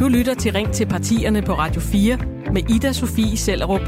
[0.00, 2.18] Du lytter til Ring til partierne på Radio 4
[2.52, 3.80] med Ida Sofie Sellerup.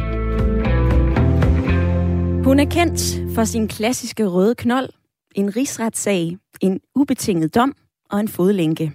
[2.45, 4.89] Hun er kendt for sin klassiske røde knold,
[5.34, 7.75] en rigsretssag, en ubetinget dom
[8.11, 8.93] og en fodlænke.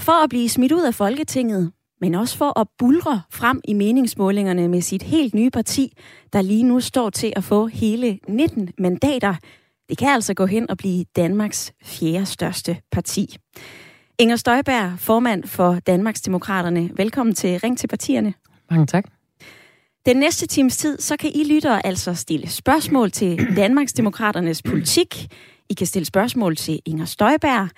[0.00, 4.68] For at blive smidt ud af Folketinget, men også for at bulre frem i meningsmålingerne
[4.68, 5.92] med sit helt nye parti,
[6.32, 9.34] der lige nu står til at få hele 19 mandater.
[9.88, 13.36] Det kan altså gå hen og blive Danmarks fjerde største parti.
[14.22, 16.90] Inger Støjberg, formand for Danmarks Demokraterne.
[16.96, 18.34] Velkommen til Ring til partierne.
[18.70, 19.04] Mange tak.
[20.06, 25.32] Den næste times tid, så kan I lyttere altså stille spørgsmål til Danmarks Demokraternes politik.
[25.70, 27.68] I kan stille spørgsmål til Inger Støjberg.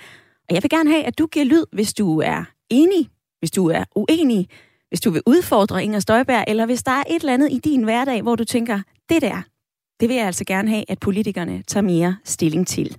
[0.48, 3.68] Og jeg vil gerne have, at du giver lyd, hvis du er enig, hvis du
[3.68, 4.48] er uenig,
[4.88, 7.82] hvis du vil udfordre Inger Støjberg, eller hvis der er et eller andet i din
[7.82, 9.42] hverdag, hvor du tænker, det der,
[10.00, 12.96] det vil jeg altså gerne have, at politikerne tager mere stilling til.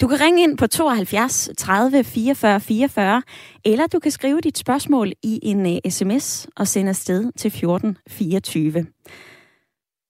[0.00, 3.22] Du kan ringe ind på 72 30 44 44,
[3.64, 7.50] eller du kan skrive dit spørgsmål i en øh, uh, sms og sende afsted til
[7.50, 8.86] 14 24.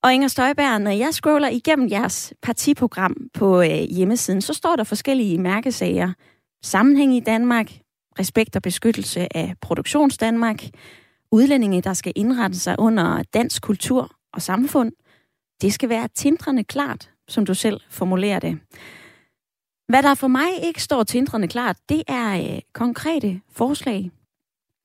[0.03, 4.85] Og Inger Støjberg, når jeg scroller igennem jeres partiprogram på uh, hjemmesiden, så står der
[4.85, 6.13] forskellige mærkesager.
[6.63, 7.73] Sammenhæng i Danmark,
[8.19, 10.63] respekt og beskyttelse af produktionsdanmark,
[11.33, 14.93] udlændinge, der skal indrette sig under dansk kultur og samfund.
[15.63, 18.59] Det skal være tindrende klart, som du selv formulerer det.
[19.89, 24.11] Hvad der for mig ikke står tindrende klart, det er øh, konkrete forslag.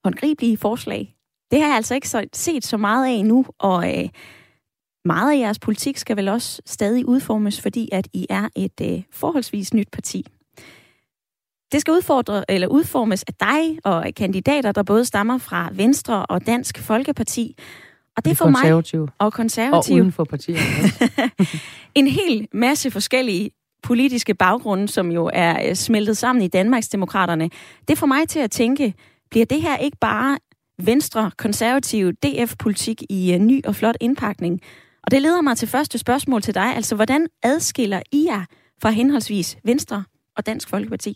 [0.04, 1.16] Håndgribelige forslag.
[1.52, 4.10] Det har jeg altså ikke så, set så meget af nu, og øh,
[5.06, 9.04] meget af jeres politik skal vel også stadig udformes, fordi at I er et øh,
[9.12, 10.26] forholdsvis nyt parti.
[11.72, 16.45] Det skal udfordre, eller udformes af dig og kandidater, der både stammer fra Venstre og
[16.45, 17.56] Dansk Folkeparti.
[18.17, 19.95] Og det er for mig og konservativ.
[19.95, 21.12] Og uden for partierne.
[21.95, 23.52] en hel masse forskellige
[23.84, 27.50] politiske baggrunde, som jo er øh, smeltet sammen i Danmarksdemokraterne,
[27.88, 28.94] Det får mig til at tænke,
[29.31, 30.38] bliver det her ikke bare
[30.81, 34.61] Venstre, konservativ, DF-politik i en ny og flot indpakning?
[35.04, 36.76] Og det leder mig til første spørgsmål til dig.
[36.76, 38.45] Altså, hvordan adskiller I jer
[38.82, 40.04] fra henholdsvis Venstre
[40.38, 41.15] og Dansk Folkeparti?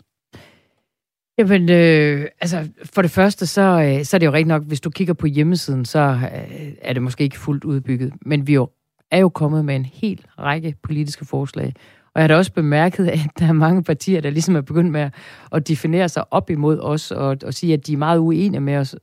[1.37, 4.81] Jamen, øh, altså, for det første, så, øh, så er det jo rigtigt nok, hvis
[4.81, 8.13] du kigger på hjemmesiden, så øh, er det måske ikke fuldt udbygget.
[8.21, 8.69] Men vi jo,
[9.11, 11.73] er jo kommet med en hel række politiske forslag.
[12.17, 14.91] Og jeg har da også bemærket, at der er mange partier, der ligesom er begyndt
[14.91, 15.09] med
[15.51, 18.77] at definere sig op imod os, og, og sige, at de er meget uenige med
[18.77, 18.95] os.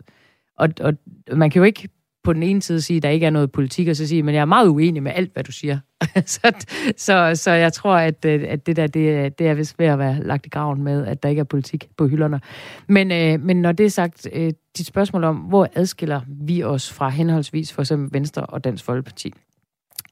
[0.59, 0.95] Og, og
[1.33, 1.89] man kan jo ikke
[2.25, 4.35] på den ene side sige, at der ikke er noget politik, og så sige, men
[4.35, 5.79] jeg er meget uenig med alt, hvad du siger.
[6.27, 6.53] så,
[6.97, 9.99] så, så jeg tror, at, øh, at det der, det, det er vist ved at
[9.99, 12.41] være lagt i graven med, at der ikke er politik på hylderne.
[12.89, 16.93] Men, øh, men når det er sagt, øh, dit spørgsmål om, hvor adskiller vi os
[16.93, 19.33] fra henholdsvis for eksempel Venstre og Dansk Folkeparti?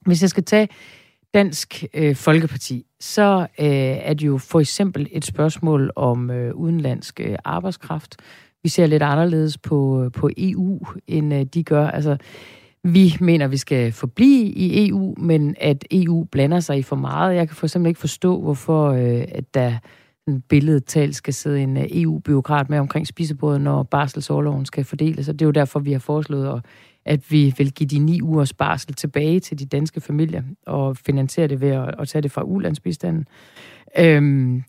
[0.06, 0.69] Hvis jeg skal tage
[1.34, 3.66] Dansk øh, Folkeparti, så øh,
[4.09, 8.16] er det jo for eksempel et spørgsmål om øh, udenlandsk øh, arbejdskraft.
[8.62, 11.87] Vi ser lidt anderledes på, øh, på EU, end øh, de gør.
[11.87, 12.16] Altså,
[12.84, 17.34] vi mener, vi skal forblive i EU, men at EU blander sig i for meget.
[17.34, 19.78] Jeg kan for eksempel ikke forstå, hvorfor øh, at der
[20.49, 25.28] billedtalt skal sidde en øh, EU-byråkrat med omkring spisebordet, når barselsårloven skal fordeles.
[25.28, 26.64] Og det er jo derfor, vi har foreslået, at
[27.04, 31.48] at vi vil give de ni ugers barsel tilbage til de danske familier og finansiere
[31.48, 33.26] det ved at, at tage det fra ulandsbistanden.
[33.98, 34.62] Øhm,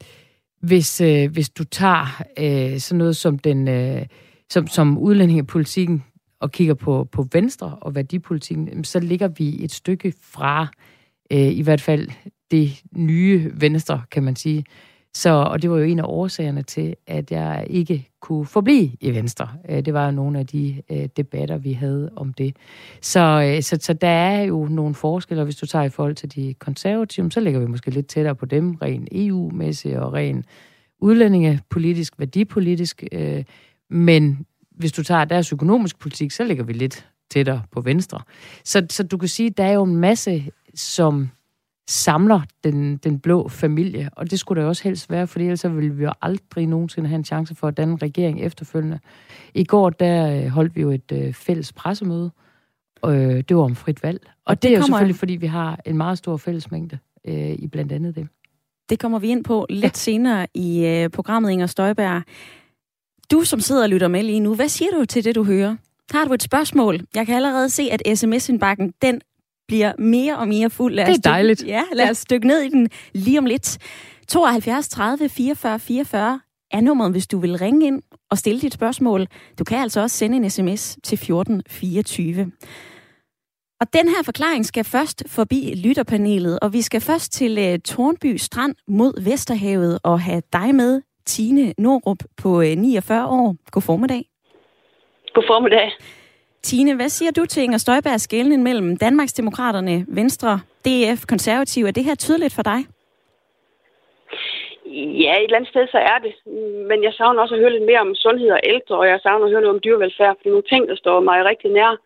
[0.61, 4.05] hvis, øh, hvis du tager øh, sådan noget som den øh,
[4.49, 6.03] som, som udlændingepolitikken
[6.39, 10.67] og kigger på, på Venstre og værdipolitikken, så ligger vi et stykke fra
[11.31, 12.09] øh, i hvert fald
[12.51, 14.65] det nye Venstre, kan man sige.
[15.15, 19.11] Så, og det var jo en af årsagerne til, at jeg ikke kunne forblive i
[19.15, 19.49] Venstre.
[19.69, 22.55] Øh, det var nogle af de øh, debatter, vi havde om det.
[23.01, 26.35] Så, øh, så, så der er jo nogle forskelle, hvis du tager i forhold til
[26.35, 30.45] de konservative, så ligger vi måske lidt tættere på dem, ren EU-mæssigt og ren
[30.99, 33.03] udlændingepolitisk, værdipolitisk.
[33.11, 33.43] Øh,
[33.89, 38.19] men hvis du tager deres økonomisk politik, så ligger vi lidt tættere på Venstre.
[38.63, 40.43] Så, så du kan sige, at der er jo en masse,
[40.75, 41.29] som
[41.87, 45.95] samler den, den blå familie, og det skulle det også helst være, for ellers ville
[45.95, 48.99] vi jo aldrig nogensinde have en chance for at danne en regering efterfølgende.
[49.53, 52.31] I går, der øh, holdt vi jo et øh, fælles pressemøde,
[53.01, 54.19] og øh, det var om frit valg.
[54.23, 56.97] Og, og det, det er jo selvfølgelig, fordi vi har en meget stor fællesmængde
[57.27, 58.27] øh, i blandt andet det.
[58.89, 59.89] Det kommer vi ind på lidt ja.
[59.93, 62.23] senere i øh, programmet, Inger Støjberg.
[63.31, 65.75] Du, som sidder og lytter med lige nu, hvad siger du til det, du hører?
[66.11, 66.99] Har du et spørgsmål?
[67.15, 69.21] Jeg kan allerede se, at sms-indbakken, den
[69.73, 70.93] bliver mere og mere fuld.
[70.93, 71.67] Lad det er dykke, dejligt.
[71.67, 73.77] Ja, lad os dykke ned i den lige om lidt.
[74.27, 76.39] 72 30 44 44
[76.71, 79.27] er nummeret, hvis du vil ringe ind og stille dit spørgsmål.
[79.59, 82.51] Du kan altså også sende en sms til 1424.
[83.81, 88.35] Og den her forklaring skal først forbi lytterpanelet, og vi skal først til uh, Tornby
[88.37, 93.55] Strand mod Vesterhavet og have dig med, Tine Norup på 49 øh, år.
[93.71, 94.23] God formiddag.
[95.33, 95.91] God formiddag.
[96.63, 101.87] Tine, hvad siger du til Inger Støjbergs skældning mellem Danmarksdemokraterne, Venstre, DF, Konservative?
[101.87, 102.79] Er det her tydeligt for dig?
[105.23, 106.33] Ja, et eller andet sted så er det.
[106.89, 109.45] Men jeg savner også at høre lidt mere om sundhed og ældre, og jeg savner
[109.45, 111.97] at høre noget om dyrevelfærd, for det er nogle ting, der står mig rigtig nær.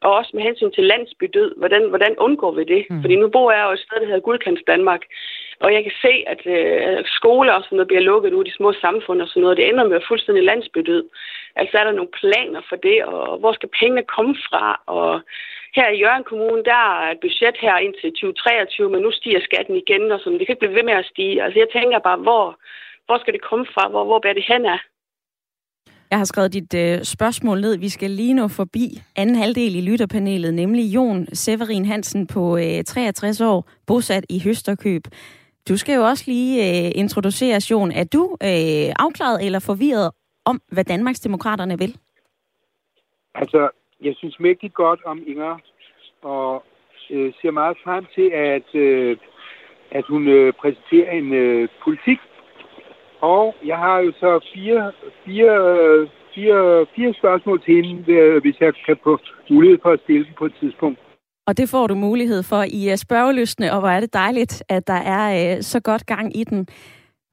[0.00, 1.50] Og også med hensyn til landsbydød.
[1.56, 2.82] Hvordan, hvordan undgår vi det?
[2.90, 3.00] Mm.
[3.02, 5.02] Fordi nu bor jeg jo et sted, der hedder Guldkants Danmark.
[5.64, 8.56] Og jeg kan se, at øh, skoler og sådan noget bliver lukket ud i de
[8.56, 9.56] små samfund og sådan noget.
[9.56, 11.04] Det ender med fuldstændig landsbydød.
[11.60, 14.64] Altså er der nogle planer for det, og hvor skal pengene komme fra?
[14.96, 15.10] Og
[15.76, 19.76] her i Jørgen Kommune, der er et budget her indtil 2023, men nu stiger skatten
[19.82, 20.38] igen, og sådan.
[20.38, 21.42] det kan ikke blive ved med at stige.
[21.44, 22.44] Altså jeg tænker bare, hvor,
[23.06, 23.84] hvor skal det komme fra?
[23.92, 24.80] Hvor, hvor bærer det hen af?
[26.10, 27.78] Jeg har skrevet dit øh, spørgsmål ned.
[27.78, 32.84] Vi skal lige nå forbi anden halvdel i lytterpanelet, nemlig Jon Severin Hansen på øh,
[32.84, 35.02] 63 år, bosat i Høsterkøb.
[35.68, 37.92] Du skal jo også lige øh, introducere, Jon.
[37.92, 40.10] Er du øh, afklaret eller forvirret
[40.44, 41.98] om, hvad Danmarksdemokraterne vil?
[43.34, 43.70] Altså,
[44.00, 45.58] jeg synes mægtigt godt om Inger,
[46.22, 46.64] og
[47.10, 49.16] øh, ser meget frem til, at, øh,
[49.90, 52.18] at hun øh, præsenterer en øh, politik.
[53.20, 54.92] Og jeg har jo så fire,
[55.24, 55.56] fire,
[56.34, 59.18] fire, fire spørgsmål til hende, øh, hvis jeg kan få
[59.50, 60.98] mulighed for at stille dem på et tidspunkt.
[61.46, 65.00] Og det får du mulighed for i spørgeløsne, og hvor er det dejligt, at der
[65.16, 66.68] er øh, så godt gang i den.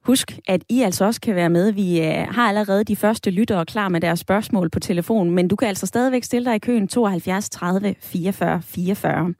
[0.06, 1.72] Husk, at I altså også kan være med.
[1.72, 5.56] Vi øh, har allerede de første lyttere klar med deres spørgsmål på telefonen, men du
[5.56, 9.34] kan altså stadigvæk stille dig i køen 72 30 44 44.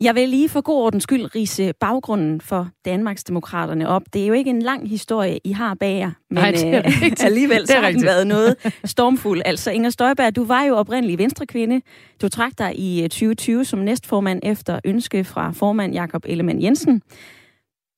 [0.00, 4.02] Jeg vil lige for god ordens skyld rise baggrunden for Danmarksdemokraterne op.
[4.12, 6.82] Det er jo ikke en lang historie, I har bag jer, men Nej, det er
[6.86, 9.42] øh, alligevel så har den været noget stormfuld.
[9.44, 11.80] Altså Inger Støjberg, du var jo oprindelig venstrekvinde.
[12.22, 17.02] Du trak dig i 2020 øh, som næstformand efter ønske fra formand Jakob Ellemann Jensen.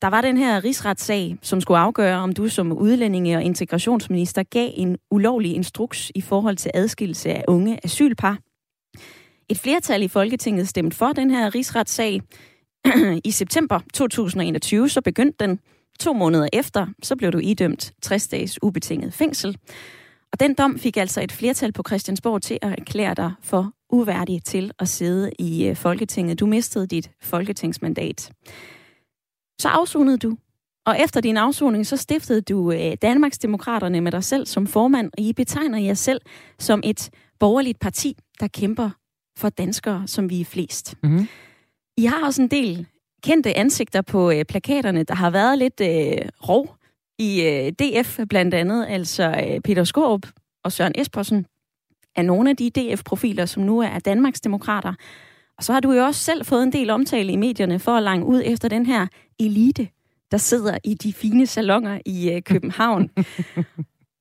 [0.03, 4.71] Der var den her rigsretssag, som skulle afgøre, om du som udlændinge- og integrationsminister gav
[4.75, 8.39] en ulovlig instruks i forhold til adskillelse af unge asylpar.
[9.49, 12.21] Et flertal i Folketinget stemte for den her rigsretssag.
[13.25, 15.59] I september 2021 så begyndte den.
[16.01, 19.57] To måneder efter, så blev du idømt 60 dages ubetinget fængsel.
[20.33, 24.45] Og den dom fik altså et flertal på Christiansborg til at erklære dig for uværdig
[24.45, 26.41] til at sidde i øh, Folketinget.
[26.41, 28.31] Du mistede dit folketingsmandat.
[29.61, 30.37] Så afsonede du.
[30.87, 35.21] Og efter din afsoning, så stiftede du øh, Danmarksdemokraterne med dig selv som formand, og
[35.25, 36.21] I betegner jer selv
[36.59, 38.91] som et borgerligt parti, der kæmper
[39.39, 40.95] for danskere, som vi er flest.
[41.03, 41.29] Mm-hmm.
[41.97, 42.87] I har også en del
[43.23, 46.77] kendte ansigter på øh, plakaterne, der har været lidt øh, rov
[47.19, 50.27] i øh, DF blandt andet, altså øh, Peter Skorup
[50.65, 51.47] og Søren Espersen
[52.17, 54.95] er nogle af de DF-profiler, som nu er Danmarks demokrater.
[55.59, 58.03] Og så har du jo også selv fået en del omtale i medierne for at
[58.03, 59.07] lange ud efter den her
[59.41, 59.89] elite,
[60.31, 63.11] der sidder i de fine salonger i øh, København.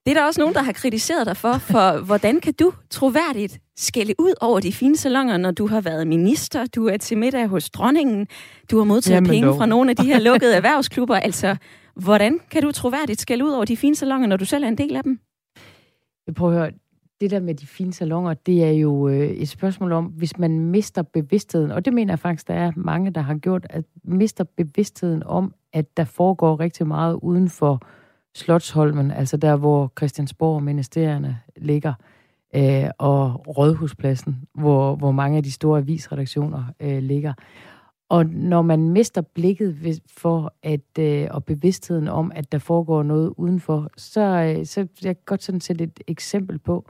[0.06, 3.60] Det er der også nogen, der har kritiseret dig for, for hvordan kan du troværdigt
[3.78, 7.48] skælde ud over de fine salonger, når du har været minister, du er til middag
[7.48, 8.28] hos dronningen,
[8.72, 9.58] du har modtaget Jamen penge dog.
[9.58, 11.16] fra nogle af de her lukkede erhvervsklubber.
[11.16, 11.56] Altså,
[11.96, 14.78] hvordan kan du troværdigt skælde ud over de fine salonger, når du selv er en
[14.78, 15.20] del af dem?
[16.28, 16.72] Jeg prøver at høre,
[17.22, 20.60] det der med de fine salonger, det er jo øh, et spørgsmål om, hvis man
[20.60, 24.44] mister bevidstheden, og det mener jeg faktisk, der er mange, der har gjort, at mister
[24.44, 27.82] bevidstheden om, at der foregår rigtig meget uden for
[28.36, 31.94] Slotsholmen, altså der, hvor Christiansborg og ministerierne ligger,
[32.56, 37.34] øh, og Rådhuspladsen, hvor, hvor mange af de store avisredaktioner øh, ligger.
[38.10, 43.34] Og når man mister blikket for at øh, og bevidstheden om, at der foregår noget
[43.38, 46.86] udenfor, så, øh, så jeg kan godt sådan sætte et eksempel på.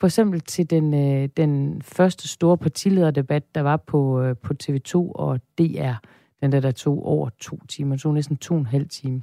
[0.00, 5.12] For eksempel til den, øh, den første store partilederdebat, der var på, øh, på TV2
[5.12, 5.94] og DR.
[6.40, 9.22] Den der, der tog over to timer, tog næsten to og en halv time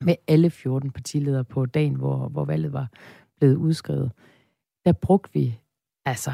[0.00, 2.88] med alle 14 partiledere på dagen, hvor, hvor valget var
[3.36, 4.12] blevet udskrevet.
[4.84, 5.58] Der brugte vi
[6.04, 6.32] altså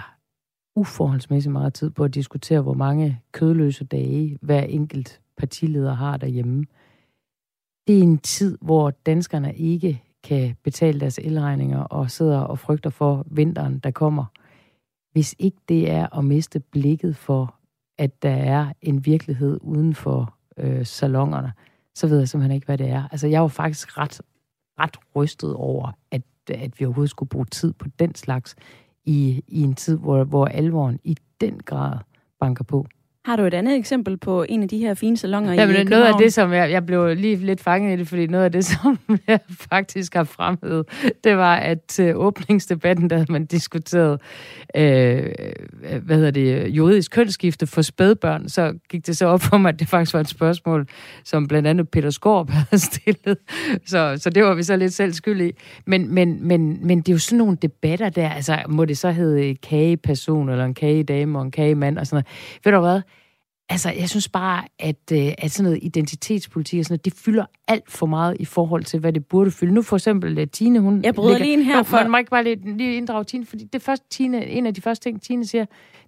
[0.77, 6.65] uforholdsmæssigt meget tid på at diskutere, hvor mange kødløse dage hver enkelt partileder har derhjemme.
[7.87, 12.91] Det er en tid, hvor danskerne ikke kan betale deres elregninger og sidder og frygter
[12.91, 14.25] for vinteren, der kommer.
[15.13, 17.55] Hvis ikke det er at miste blikket for,
[17.99, 21.53] at der er en virkelighed uden for øh, salongerne,
[21.95, 23.09] så ved jeg simpelthen ikke, hvad det er.
[23.13, 24.21] Altså, jeg var faktisk ret,
[24.79, 28.57] ret rystet over, at, at vi overhovedet skulle bruge tid på den slags
[29.05, 31.99] i, i en tid, hvor, hvor alvoren i den grad
[32.41, 32.87] banker på.
[33.31, 36.01] Har du et andet eksempel på en af de her fine salonger Jamen, i København?
[36.01, 38.53] noget af det, som jeg, jeg blev lige lidt fanget i det, fordi noget af
[38.53, 40.87] det, som jeg faktisk har fremhævet,
[41.25, 44.21] det var, at til åbningsdebatten, der havde man diskuteret,
[44.77, 45.27] øh,
[46.03, 49.81] hvad hedder det, juridisk kønsskifte for spædbørn, så gik det så op for mig, at
[49.81, 50.87] det faktisk var et spørgsmål,
[51.25, 53.39] som blandt andet Peter Skorp havde stillet.
[53.87, 55.53] Så, så det var vi så lidt selv skyld i.
[55.87, 59.11] Men, men, men, men det er jo sådan nogle debatter der, altså må det så
[59.11, 62.61] hedde kageperson, eller en kagedame, og en kagemand, og sådan noget.
[62.65, 63.01] Ved du hvad?
[63.73, 67.45] Altså, jeg synes bare, at, øh, at sådan noget identitetspolitik og sådan noget, det fylder
[67.69, 69.73] alt for meget i forhold til, hvad det burde fylde.
[69.75, 71.05] Nu for eksempel uh, Tine, hun...
[71.05, 73.47] Jeg bryder lige ind her Nå, for- Man må ikke bare lige, lige inddrage Tine,
[73.47, 75.65] fordi det første, Tine, en af de første ting, Tine siger,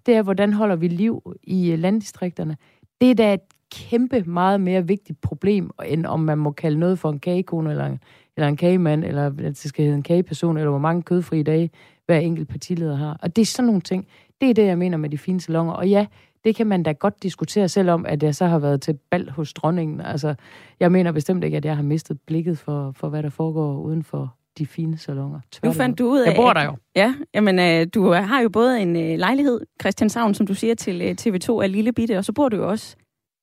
[0.06, 2.56] det er, hvordan holder vi liv i uh, landdistrikterne.
[3.00, 3.40] Det er da et
[3.72, 7.86] kæmpe meget mere vigtigt problem, end om man må kalde noget for en kagekone, eller
[7.86, 7.98] en,
[8.36, 11.70] eller en kagemand, eller at det skal hedde en kageperson, eller hvor mange kødfrie dage
[12.06, 13.18] hver enkelt partileder har.
[13.22, 14.06] Og det er sådan nogle ting.
[14.40, 15.72] Det er det, jeg mener med de fine salonger.
[15.72, 16.06] Og ja,
[16.44, 19.52] det kan man da godt diskutere, selvom at jeg så har været til bal hos
[19.52, 20.00] dronningen.
[20.00, 20.34] Altså,
[20.80, 24.02] jeg mener bestemt ikke, at jeg har mistet blikket for, for hvad der foregår uden
[24.04, 25.40] for de fine salonger.
[25.64, 26.26] Nu fandt du ud af...
[26.26, 26.76] Jeg bor der jo.
[26.96, 31.02] Ja, jamen, øh, du har jo både en øh, lejlighed, Christianshavn, som du siger, til
[31.02, 32.96] øh, TV2 er lille bitte, og så bor du jo også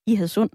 [0.07, 0.49] i Hadsund.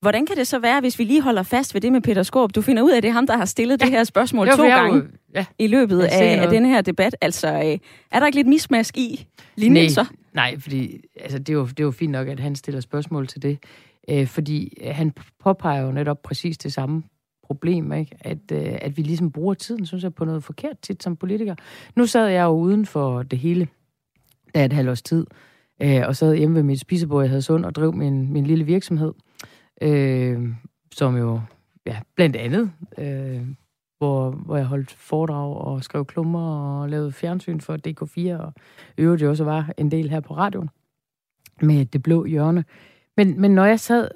[0.00, 2.54] Hvordan kan det så være, hvis vi lige holder fast ved det med Peter Skorp?
[2.54, 3.84] Du finder ud af, at det er ham, der har stillet ja.
[3.84, 5.02] det her spørgsmål Jo, to gange
[5.34, 5.44] Ja.
[5.58, 7.16] i løbet af, af den her debat.
[7.20, 7.78] Altså, øh,
[8.12, 10.04] er der ikke lidt mismask i linjen Nej, så?
[10.36, 13.26] Nej, fordi altså, det, er jo, det er jo fint nok, at han stiller spørgsmål
[13.26, 13.58] til det.
[14.10, 17.02] Øh, fordi øh, han påpeger jo netop præcis det samme
[17.42, 18.16] problem, ikke?
[18.20, 21.54] At, øh, at vi ligesom bruger tiden, synes jeg, på noget forkert tit som politiker.
[21.96, 23.68] Nu sad jeg jo uden for det hele,
[24.54, 25.26] da et halvt års tid,
[25.82, 28.64] øh, og sad hjemme ved mit spisebord jeg havde sund, og drev min, min lille
[28.64, 29.12] virksomhed,
[29.82, 30.48] øh,
[30.92, 31.40] som jo,
[31.86, 33.46] ja, blandt andet, øh,
[33.98, 38.52] hvor, hvor jeg holdt foredrag og skrev klummer og lavede fjernsyn for DK4, og
[38.98, 40.70] øvrigt jo også var en del her på radioen
[41.62, 42.64] med det blå hjørne.
[43.16, 44.08] Men, men når jeg sad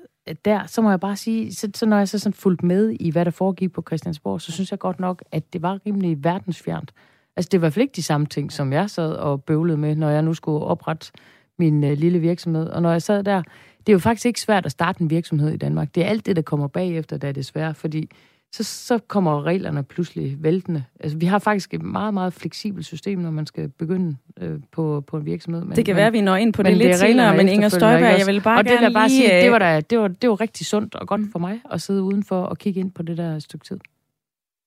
[0.44, 3.10] der, så må jeg bare sige, så, så når jeg så sådan fulgte med i,
[3.10, 6.92] hvad der foregik på Christiansborg, så synes jeg godt nok, at det var rimelig verdensfjernt.
[7.37, 9.78] Altså, det var i hvert fald ikke de samme ting, som jeg sad og bøvlede
[9.78, 11.12] med, når jeg nu skulle oprette
[11.58, 12.68] min øh, lille virksomhed.
[12.68, 13.42] Og når jeg sad der,
[13.78, 15.94] det er jo faktisk ikke svært at starte en virksomhed i Danmark.
[15.94, 18.10] Det er alt det, der kommer bagefter, der er det svært, fordi
[18.52, 20.85] så, så kommer reglerne pludselig væltende.
[21.00, 25.04] Altså, vi har faktisk et meget, meget fleksibelt system, når man skal begynde øh, på,
[25.07, 25.64] på en virksomhed.
[25.64, 27.37] Men, Det kan men, være, at vi når ind på det lidt det er senere,
[27.37, 29.21] men Inger Støjberg, jeg vil bare og det gerne vil jeg bare lige...
[29.21, 31.61] sige, øh, det var, da, det, var, det var rigtig sundt og godt for mig
[31.71, 33.80] at sidde udenfor og kigge ind på det der stykke tid.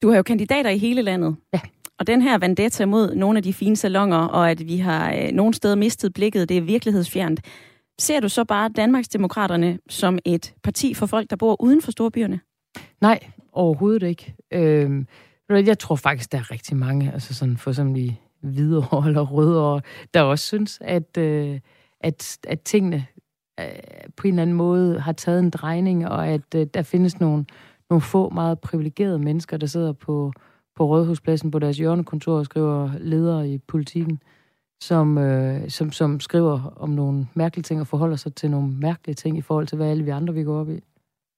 [0.02, 1.36] Du har jo kandidater i hele landet.
[1.54, 1.60] Ja.
[2.00, 5.32] Og den her vendetta mod nogle af de fine salonger, og at vi har øh,
[5.32, 7.42] nogle steder mistet blikket, det er virkelighedsfjernt.
[8.00, 12.40] Ser du så bare Danmarksdemokraterne som et parti for folk, der bor uden for storbyerne?
[13.02, 13.20] Nej,
[13.54, 14.36] overhovedet ikke.
[14.52, 15.06] Øh,
[15.50, 19.82] jeg tror faktisk, der er rigtig mange, altså sådan for eksempel i Hvidovre eller Rødovre,
[20.14, 21.60] der også synes, at, øh,
[22.02, 23.06] at, at tingene
[23.60, 23.66] øh,
[24.18, 27.46] på en eller anden måde har taget en drejning, og at øh, der findes nogle,
[27.90, 30.34] nogle få meget privilegerede mennesker, der sidder på,
[30.76, 34.20] på Rådhuspladsen på deres hjørnekontor og skriver ledere i politikken,
[34.82, 39.16] som, øh, som, som skriver om nogle mærkelige ting og forholder sig til nogle mærkelige
[39.16, 40.84] ting i forhold til, hvad alle vi andre vi går op i.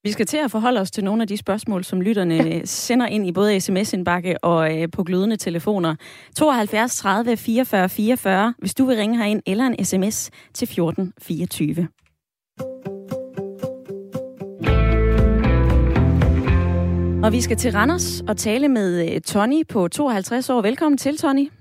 [0.06, 2.62] Vi skal til at forholde os til nogle af de spørgsmål, som lytterne ja.
[2.66, 5.96] sender ind i både sms-indbakke og øh, på glødende telefoner.
[6.36, 11.88] 72 30 44 44, hvis du vil ringe herind, eller en sms til 14 24.
[17.24, 20.62] Og vi skal til Randers og tale med øh, Tony på 52 år.
[20.62, 21.52] Velkommen til, Tony.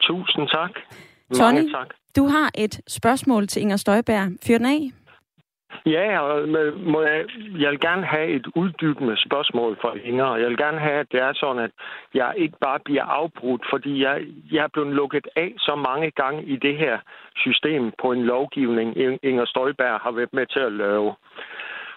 [0.00, 0.70] Tusind tak.
[1.34, 1.54] Tony?
[1.54, 1.88] Mange tak.
[2.16, 4.28] Du har et spørgsmål til Inger Støjberg.
[4.46, 4.90] Fyr den af.
[5.86, 7.24] Ja, og må jeg,
[7.58, 10.24] jeg vil gerne have et uddybende spørgsmål fra Inger.
[10.24, 11.70] og Jeg vil gerne have, at det er sådan, at
[12.14, 16.44] jeg ikke bare bliver afbrudt, fordi jeg, jeg er blevet lukket af så mange gange
[16.44, 16.98] i det her
[17.36, 21.14] system på en lovgivning, Inger Støjberg har været med til at lave.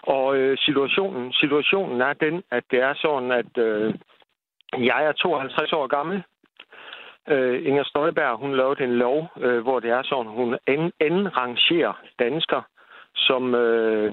[0.02, 3.94] Og øh, situationen, situationen er den, at det er sådan, at øh,
[4.78, 6.22] jeg er 52 år gammel.
[7.28, 10.58] Øh, Inger Støjberg, hun lavede en lov, øh, hvor det er sådan, hun
[11.00, 12.62] anden, rangerer dansker,
[13.14, 14.12] som øh,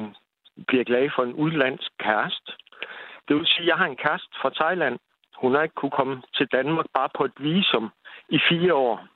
[0.67, 2.51] bliver glad for en udlandsk kæreste.
[3.27, 4.99] Det vil sige, at jeg har en kæreste fra Thailand.
[5.37, 7.91] Hun har ikke kunne komme til Danmark bare på et visum
[8.29, 9.07] i fire år.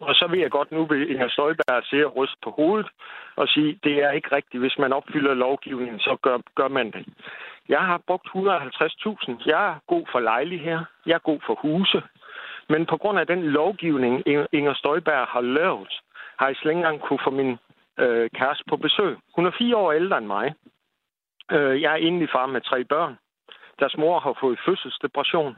[0.00, 2.88] Og så vil jeg godt nu ved Inger Støjberg se og ryste på hovedet
[3.36, 4.60] og sige, det er ikke rigtigt.
[4.60, 7.06] Hvis man opfylder lovgivningen, så gør, gør man det.
[7.68, 9.42] Jeg har brugt 150.000.
[9.46, 10.84] Jeg er god for lejligheder.
[11.06, 12.02] Jeg er god for huse.
[12.68, 14.22] Men på grund af den lovgivning,
[14.52, 16.00] Inger Støjberg har lavet,
[16.38, 17.58] har jeg slet ikke engang kunne få min
[17.98, 19.16] øh, kæreste på besøg.
[19.36, 20.54] Hun er fire år ældre end mig.
[21.52, 23.18] Øh, jeg er egentlig far med tre børn.
[23.78, 25.56] Deres mor har fået fødselsdepression.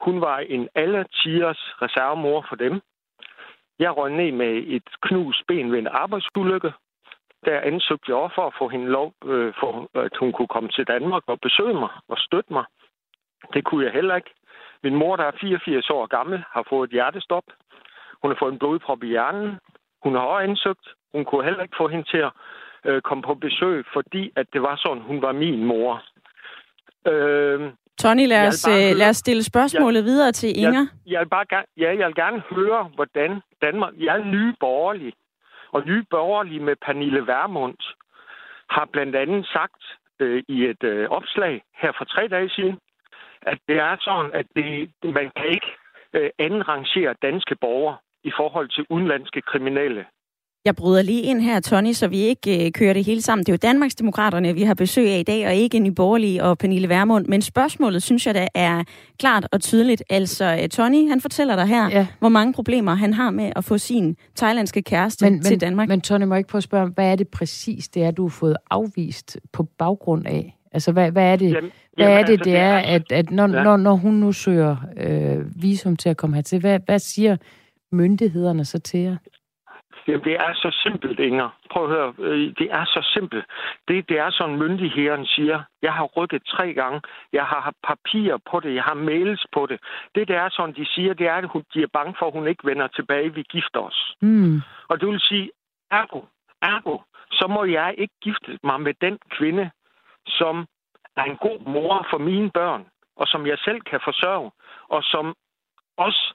[0.00, 2.80] Hun var en alle tiers reservemor for dem.
[3.78, 6.72] Jeg røg ned med et knust ben ved en arbejdsulykke.
[7.44, 10.86] der ansøgte jeg for at få hende lov, øh, for at hun kunne komme til
[10.86, 12.64] Danmark og besøge mig og støtte mig.
[13.54, 14.30] Det kunne jeg heller ikke.
[14.82, 17.44] Min mor, der er 84 år gammel, har fået et hjertestop.
[18.22, 19.58] Hun har fået en blodprop i hjernen.
[20.04, 20.86] Hun har også ansøgt.
[21.14, 22.32] Hun kunne heller ikke få hende til at
[22.84, 26.02] øh, komme på besøg, fordi at det var sådan, hun var min mor.
[27.06, 30.86] Øh, Tony, lad os, høre, lad os stille spørgsmålet jeg, videre til Inger.
[31.06, 33.92] Jeg, jeg vil bare gerne, ja, jeg vil gerne høre, hvordan Danmark...
[33.98, 35.12] Jeg er nye borgerlig,
[35.72, 37.78] og nye borgerlige med Pernille Vermund
[38.70, 39.82] har blandt andet sagt
[40.20, 42.78] øh, i et øh, opslag her for tre dage siden,
[43.42, 45.70] at det er sådan, at det, man kan ikke
[46.12, 50.04] øh, anrangere danske borgere i forhold til udenlandske kriminelle.
[50.64, 53.44] Jeg bryder lige ind her, Tony, så vi ikke øh, kører det hele sammen.
[53.46, 56.88] Det er jo Danmarksdemokraterne, vi har besøg af i dag, og ikke Nyborgerlige og Pernille
[56.88, 57.26] Vermund.
[57.26, 58.84] Men spørgsmålet, synes jeg, da er
[59.18, 60.02] klart og tydeligt.
[60.10, 62.06] Altså, øh, Tony, han fortæller dig her, ja.
[62.18, 65.88] hvor mange problemer han har med at få sin thailandske kæreste men, til men, Danmark.
[65.88, 68.22] Men Tony, må jeg ikke prøve at spørge, hvad er det præcis, det er, du
[68.22, 70.58] har fået afvist på baggrund af?
[70.72, 73.30] Altså, hvad, hvad er det, jamen, hvad jamen, er det, altså, det er, at, at
[73.30, 73.62] når, ja.
[73.62, 77.36] når, når hun nu søger øh, visum til at komme hertil, hvad, hvad siger
[77.94, 79.16] myndighederne så til jer?
[80.06, 81.48] Jamen, det er så simpelt, Inger.
[81.70, 82.14] Prøv at høre.
[82.18, 83.44] Øh, det er så simpelt.
[83.88, 85.62] Det, det er sådan, myndigheden siger.
[85.82, 87.00] Jeg har rykket tre gange.
[87.32, 88.74] Jeg har papirer på det.
[88.74, 89.78] Jeg har mails på det.
[90.14, 92.48] Det, det er sådan, de siger, det er, at de er bange for, at hun
[92.48, 93.34] ikke vender tilbage.
[93.34, 94.16] Vi gifter os.
[94.22, 94.60] Mm.
[94.88, 95.50] Og det vil sige,
[95.90, 96.20] ergo,
[96.62, 96.98] ergo,
[97.30, 99.70] så må jeg ikke gifte mig med den kvinde,
[100.26, 100.66] som
[101.16, 102.84] er en god mor for mine børn,
[103.16, 104.50] og som jeg selv kan forsørge,
[104.88, 105.34] og som
[105.96, 106.34] også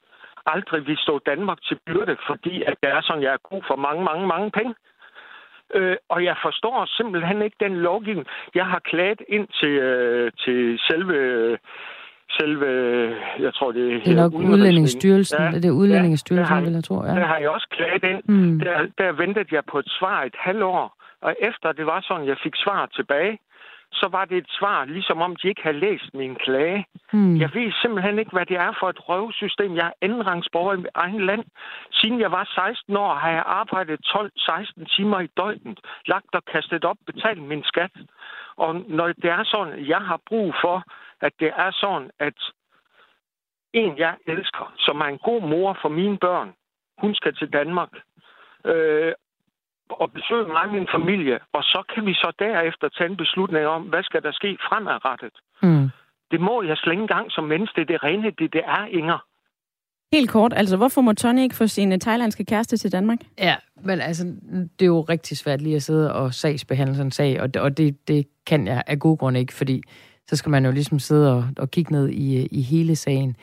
[0.53, 3.75] aldrig vil stå Danmark til byrde, fordi at det er sådan, jeg er god for
[3.75, 4.74] mange, mange, mange penge.
[5.75, 8.27] Øh, og jeg forstår simpelthen ikke den lovgivning.
[8.56, 11.18] Jeg har klaget ind til, øh, til selve
[12.38, 12.68] selve,
[13.39, 14.00] jeg tror det er...
[14.00, 16.96] Det er nok Udlændingsstyrelsen, ja, det er Udlændingsstyrelsen, ja, vil jeg tro.
[17.03, 17.10] Ja.
[17.20, 18.22] Der har jeg også klaget ind.
[18.25, 18.60] Mm.
[18.60, 20.86] Der, der ventede jeg på et svar et halvt år,
[21.22, 23.39] og efter det var sådan, jeg fik svar tilbage,
[23.91, 26.86] så var det et svar, ligesom om de ikke havde læst min klage.
[27.12, 27.36] Hmm.
[27.39, 29.75] Jeg ved simpelthen ikke, hvad det er for et røvsystem.
[29.75, 31.43] Jeg er andenrangsborger i mit egen land.
[31.91, 36.86] Siden jeg var 16 år, har jeg arbejdet 12-16 timer i døgnet, lagt og kastet
[36.86, 37.91] op, betalt min skat.
[38.55, 40.84] Og når det er sådan, jeg har brug for,
[41.22, 42.38] at det er sådan, at
[43.74, 46.54] en, jeg elsker, som er en god mor for mine børn,
[46.97, 47.89] hun skal til Danmark.
[48.65, 49.13] Øh,
[49.89, 53.65] og besøge mig og min familie, og så kan vi så derefter tage en beslutning
[53.65, 55.36] om, hvad skal der ske fremadrettet.
[55.63, 55.89] Mm.
[56.32, 57.75] Det må jeg slet ikke engang som menneske.
[57.75, 59.19] Det er det rene, det, det er, Inger.
[60.13, 63.19] Helt kort, altså hvorfor må Tony ikke få sin thailandske kæreste til Danmark?
[63.38, 64.23] Ja, men altså,
[64.80, 67.62] det er jo rigtig svært lige at sidde og sagsbehandle sådan en sag, og, det,
[67.62, 69.82] og det, det kan jeg af god grund ikke, fordi
[70.28, 73.36] så skal man jo ligesom sidde og, og kigge ned i, i hele sagen.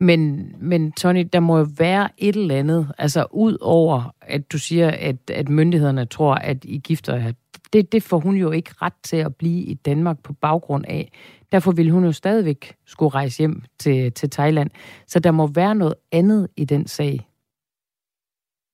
[0.00, 4.58] Men, men Tony, der må jo være et eller andet, altså ud over, at du
[4.58, 7.32] siger, at, at myndighederne tror, at I gifter jer.
[7.72, 11.12] Det, det får hun jo ikke ret til at blive i Danmark på baggrund af.
[11.52, 14.70] Derfor vil hun jo stadigvæk skulle rejse hjem til, til Thailand.
[15.06, 17.28] Så der må være noget andet i den sag.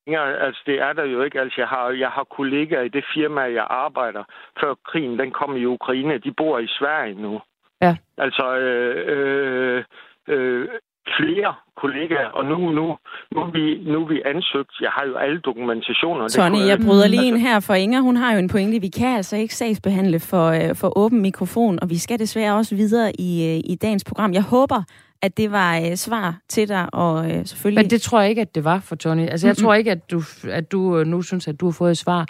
[0.06, 1.40] Ja, altså det er der jo ikke.
[1.40, 4.24] Altså jeg har, jeg har kollegaer i det firma, jeg arbejder,
[4.60, 6.18] før krigen den kom i Ukraine.
[6.18, 7.40] De bor i Sverige nu.
[7.82, 7.96] Ja.
[8.18, 9.84] Altså, øh, øh,
[10.28, 10.68] øh,
[11.18, 12.84] flere kollegaer, og nu, nu,
[13.32, 14.74] nu, er vi, nu er vi ansøgt.
[14.80, 16.28] Jeg har jo alle dokumentationer.
[16.28, 18.00] Tony, jeg bryder lige ind her for Inger.
[18.00, 18.80] Hun har jo en pointe.
[18.80, 22.74] Vi kan altså ikke sagsbehandle for, øh, for åben mikrofon, og vi skal desværre også
[22.76, 24.32] videre i, øh, i dagens program.
[24.32, 24.82] Jeg håber,
[25.22, 27.84] at det var øh, svar til dig, og øh, selvfølgelig...
[27.84, 29.28] Men det tror jeg ikke, at det var for Tony.
[29.28, 29.64] Altså, jeg mm-hmm.
[29.64, 32.26] tror ikke, at du, at du øh, nu synes, at du har fået et svar.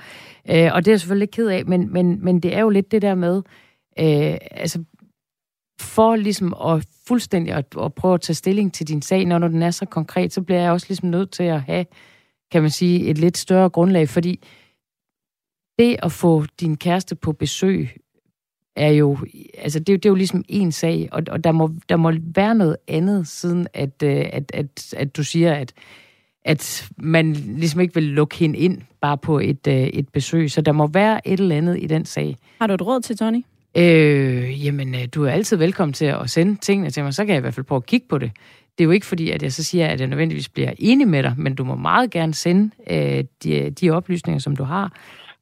[0.50, 2.68] Øh, og det er jeg selvfølgelig ikke ked af, men, men, men det er jo
[2.68, 3.42] lidt det der med...
[3.98, 4.84] Øh, altså,
[5.80, 9.62] for ligesom at fuldstændig at, at prøve at tage stilling til din sag, når den
[9.62, 11.86] er så konkret, så bliver jeg også ligesom nødt til at have,
[12.52, 14.40] kan man sige, et lidt større grundlag, fordi
[15.78, 17.96] det at få din kæreste på besøg
[18.76, 19.18] er jo,
[19.58, 22.54] altså det, det er jo ligesom en sag, og, og der, må, der må være
[22.54, 25.72] noget andet, siden at, øh, at, at, at du siger, at,
[26.44, 30.60] at man ligesom ikke vil lukke hende ind bare på et, øh, et besøg, så
[30.60, 32.36] der må være et eller andet i den sag.
[32.60, 33.42] Har du et råd til Tony?
[33.76, 37.28] Øh, jamen, øh, du er altid velkommen til at sende tingene til mig, så kan
[37.28, 38.30] jeg i hvert fald prøve at kigge på det.
[38.78, 41.22] Det er jo ikke fordi, at jeg så siger, at jeg nødvendigvis bliver enig med
[41.22, 44.92] dig, men du må meget gerne sende øh, de, de oplysninger, som du har.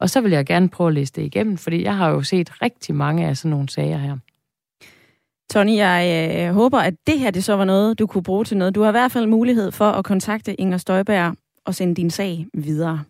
[0.01, 2.63] Og så vil jeg gerne prøve at læse det igennem, fordi jeg har jo set
[2.63, 4.17] rigtig mange af sådan nogle sager her.
[5.51, 8.57] Tony, jeg øh, håber, at det her det så var noget, du kunne bruge til
[8.57, 8.75] noget.
[8.75, 12.47] Du har i hvert fald mulighed for at kontakte Inger Støjberg og sende din sag
[12.55, 13.05] videre.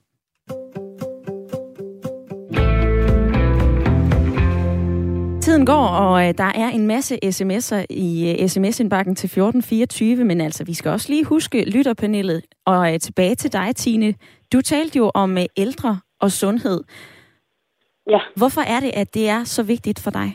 [5.49, 10.41] Tiden går, og øh, der er en masse sms'er i øh, sms-indbakken til 1424, men
[10.41, 12.43] altså, vi skal også lige huske lytterpanelet.
[12.67, 14.15] Og øh, tilbage til dig, Tine.
[14.53, 16.81] Du talte jo om ældre og sundhed.
[18.11, 18.21] Ja.
[18.37, 20.29] Hvorfor er det, at det er så vigtigt for dig?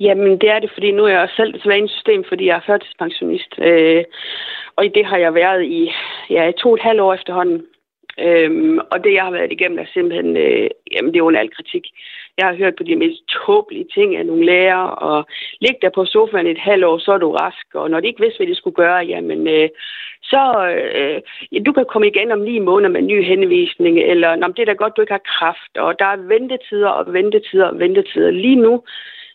[0.00, 2.56] Jamen, det er det, fordi nu er jeg selv desværre i et system, fordi jeg
[2.56, 3.52] er førtidspensionist.
[3.58, 4.04] Øh,
[4.76, 5.90] og i det har jeg været i
[6.30, 7.60] ja, to og et halvt år efterhånden.
[8.26, 11.50] Øhm, og det, jeg har været igennem, er simpelthen, øh, jamen, det er under al
[11.56, 11.84] kritik.
[12.38, 15.26] Jeg har hørt på de mest tåbelige ting af nogle lærere, og
[15.60, 17.66] lig der på sofaen et halvt år, så er du rask.
[17.74, 19.68] Og når de ikke vidste, hvad de skulle gøre, jamen, øh,
[20.22, 20.42] så
[20.94, 21.20] øh,
[21.52, 24.58] ja, du kan komme igen om ni måneder med en ny henvisning, eller Nå, det
[24.58, 25.72] er da godt, du ikke har kraft.
[25.78, 28.30] Og der er ventetider og ventetider og ventetider.
[28.30, 28.82] Lige nu,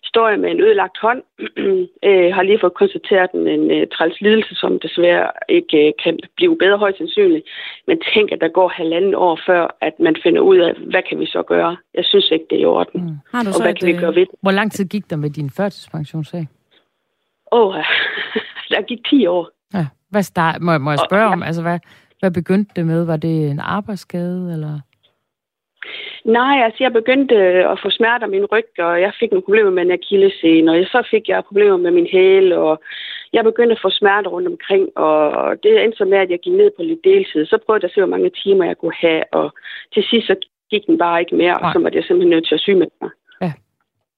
[0.04, 1.22] står jeg med en ødelagt hånd.
[2.08, 6.20] øh, har lige fået konstateret en, en uh, træls lidelse, som desværre ikke uh, kan
[6.36, 7.46] blive bedre højst sandsynligt.
[7.88, 11.20] Men tænk, at der går halvanden år før, at man finder ud af, hvad kan
[11.20, 11.78] vi så gøre?
[11.94, 13.02] Jeg synes ikke, det er i orden.
[13.02, 13.18] Mm.
[13.32, 14.36] Har du og så hvad et, kan vi gøre ved det?
[14.42, 16.48] Hvor lang tid gik der med din førtidspensionssag?
[17.52, 17.76] Åh, oh,
[18.72, 19.50] der gik 10 år.
[19.74, 19.86] Ja.
[20.10, 21.80] Hvad start, må, må jeg spørge om, altså hvad,
[22.20, 23.06] hvad begyndte det med?
[23.06, 24.80] Var det en arbejdsskade, eller?
[26.26, 29.44] Nej, altså jeg begyndte øh, at få smerter af min ryg, og jeg fik nogle
[29.44, 32.82] problemer med en akillescene, og så fik jeg problemer med min hæle, og
[33.34, 35.18] jeg begyndte at få smerter rundt omkring, og
[35.64, 37.46] det endte så med, at jeg gik ned på lidt deltid.
[37.46, 39.54] Så prøvede jeg at se, hvor mange timer jeg kunne have, og
[39.94, 40.36] til sidst så
[40.72, 42.88] gik den bare ikke mere, og så var jeg simpelthen nødt til at syge med
[43.02, 43.10] mig.
[43.42, 43.54] Ja.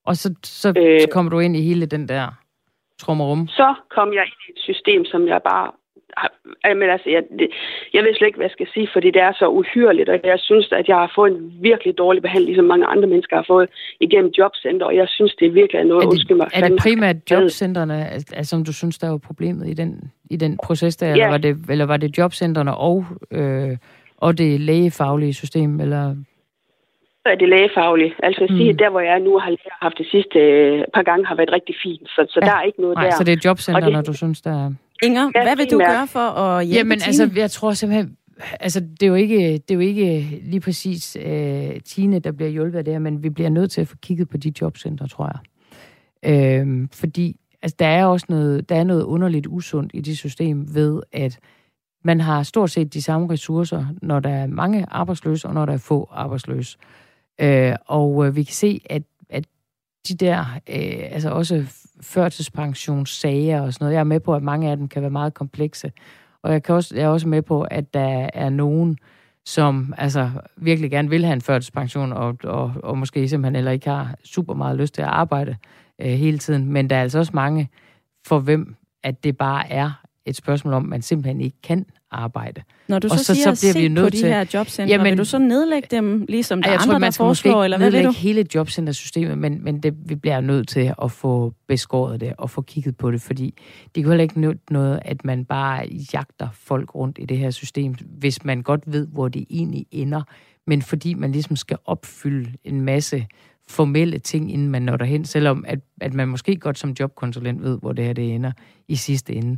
[0.06, 2.26] Og så, så, øh, så kommer du ind i hele den der
[3.00, 3.48] trummerum.
[3.48, 5.72] Så kom jeg ind i et system, som jeg bare
[6.64, 7.48] men altså, jeg, det,
[7.94, 10.40] jeg ved slet ikke, hvad jeg skal sige, fordi det er så uhyrligt, og jeg
[10.40, 13.70] synes, at jeg har fået en virkelig dårlig behandling, ligesom mange andre mennesker har fået
[14.00, 16.48] igennem jobcenter, og jeg synes, det er virkelig noget, er det, undskyld mig.
[16.54, 20.60] Er det primært jobcentrene, altså, som du synes, der var problemet i den, i den
[20.64, 21.14] proces der, ja.
[21.14, 23.78] eller, var det, eller var det jobcentrene og, øh,
[24.18, 26.16] og det lægefaglige system, eller
[27.26, 28.14] er det lægefaglige.
[28.24, 28.78] Altså at sige, mm.
[28.78, 32.10] der hvor jeg nu har haft det sidste øh, par gange har været rigtig fint,
[32.10, 32.48] så, så ja.
[32.48, 33.12] der er ikke noget Nej, der.
[33.12, 34.72] så det er jobcentrene, det, du synes, der er...
[35.04, 37.08] Inger, ja, hvad vil du gøre for at hjælpe Jamen, Tine?
[37.08, 38.18] altså, jeg tror simpelthen,
[38.60, 42.50] altså, det er jo ikke, det er jo ikke lige præcis øh, Tine, der bliver
[42.50, 45.08] hjulpet af det her, men vi bliver nødt til at få kigget på de jobcenter,
[45.08, 45.40] tror jeg.
[46.26, 50.76] Øh, fordi altså, der er også noget, der er noget underligt usundt i det system
[50.76, 51.40] ved, at
[52.04, 55.74] man har stort set de samme ressourcer, når der er mange arbejdsløse, og når der
[55.74, 56.78] er få arbejdsløse.
[57.42, 59.02] Øh, og øh, vi kan se, at
[60.08, 60.40] de der,
[60.70, 61.66] øh, altså også
[62.02, 65.34] førtidspensionssager og sådan noget, jeg er med på, at mange af dem kan være meget
[65.34, 65.92] komplekse.
[66.44, 68.98] Og jeg, kan også, jeg er også med på, at der er nogen,
[69.46, 73.90] som altså virkelig gerne vil have en førtidspension, og, og, og måske simpelthen heller ikke
[73.90, 75.56] har super meget lyst til at arbejde
[76.02, 76.72] øh, hele tiden.
[76.72, 77.70] Men der er altså også mange,
[78.28, 82.62] for hvem at det bare er et spørgsmål om, at man simpelthen ikke kan arbejde.
[82.88, 85.06] Når du så, så siger, så bliver vi nødt på de til, her jobcentre, jamen,
[85.06, 87.92] vil du så nedlægge dem, ligesom der jeg andre, tror, man der foreslår, eller hvad
[87.92, 88.12] vil du?
[88.12, 92.62] hele jobcentersystemet, men, men det, vi bliver nødt til at få beskåret det og få
[92.62, 93.54] kigget på det, fordi
[93.96, 97.52] det kan heller ikke nytte noget, at man bare jagter folk rundt i det her
[97.52, 100.22] system, hvis man godt ved, hvor det egentlig ender,
[100.68, 103.28] men fordi man ligesom skal opfylde en masse
[103.68, 107.80] formelle ting, inden man når derhen, selvom at, at man måske godt som jobkonsulent ved,
[107.80, 108.52] hvor det her det ender
[108.88, 109.58] i sidste ende.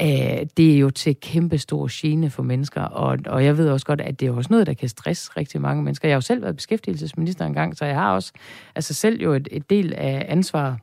[0.00, 3.86] Øh, det er jo til kæmpe stor gene for mennesker, og, og jeg ved også
[3.86, 6.08] godt, at det er også noget, der kan stresse rigtig mange mennesker.
[6.08, 8.32] Jeg har jo selv været beskæftigelsesminister engang, så jeg har også
[8.74, 10.78] altså selv jo et, et del af ansvar.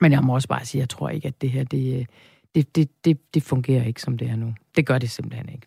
[0.00, 2.06] Men jeg må også bare sige, at jeg tror ikke, at det her, det,
[2.54, 4.54] det, det, det, det fungerer ikke, som det er nu.
[4.76, 5.66] Det gør det simpelthen ikke.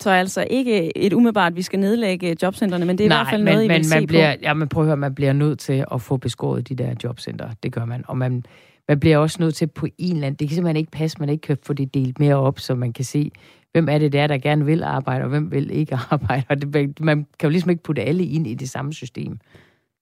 [0.00, 3.30] Så altså ikke et umiddelbart, vi skal nedlægge jobcentrene, men det er Nej, i hvert
[3.30, 4.40] fald men, noget, I men vil man se bliver, på.
[4.42, 7.50] Ja, men prøv at høre, man bliver nødt til at få beskåret de der jobcenter.
[7.62, 8.04] Det gør man.
[8.08, 8.44] Og man,
[8.88, 10.38] man bliver også nødt til på en eller anden...
[10.38, 12.92] Det kan simpelthen ikke passe, man ikke kan få det delt mere op, så man
[12.92, 13.30] kan se,
[13.72, 16.44] hvem er det der, der gerne vil arbejde, og hvem vil ikke arbejde.
[16.48, 19.38] Og det, man kan jo ligesom ikke putte alle ind i det samme system.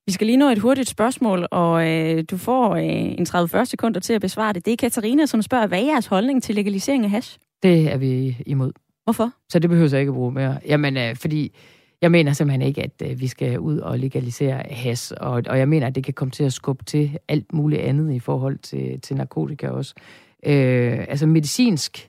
[0.07, 4.01] Vi skal lige nå et hurtigt spørgsmål, og øh, du får øh, en 30-40 sekunder
[4.01, 4.65] til at besvare det.
[4.65, 7.39] Det er Katarina, som spørger, hvad er jeres holdning til legalisering af hash?
[7.63, 8.73] Det er vi imod.
[9.05, 9.31] Hvorfor?
[9.49, 10.59] Så det behøver jeg ikke at bruge mere.
[10.67, 11.53] Jamen, øh, fordi
[12.03, 15.69] jeg mener simpelthen ikke, at øh, vi skal ud og legalisere has, og, og jeg
[15.69, 19.01] mener, at det kan komme til at skubbe til alt muligt andet i forhold til,
[19.01, 19.95] til narkotika også.
[20.47, 22.09] Øh, altså medicinsk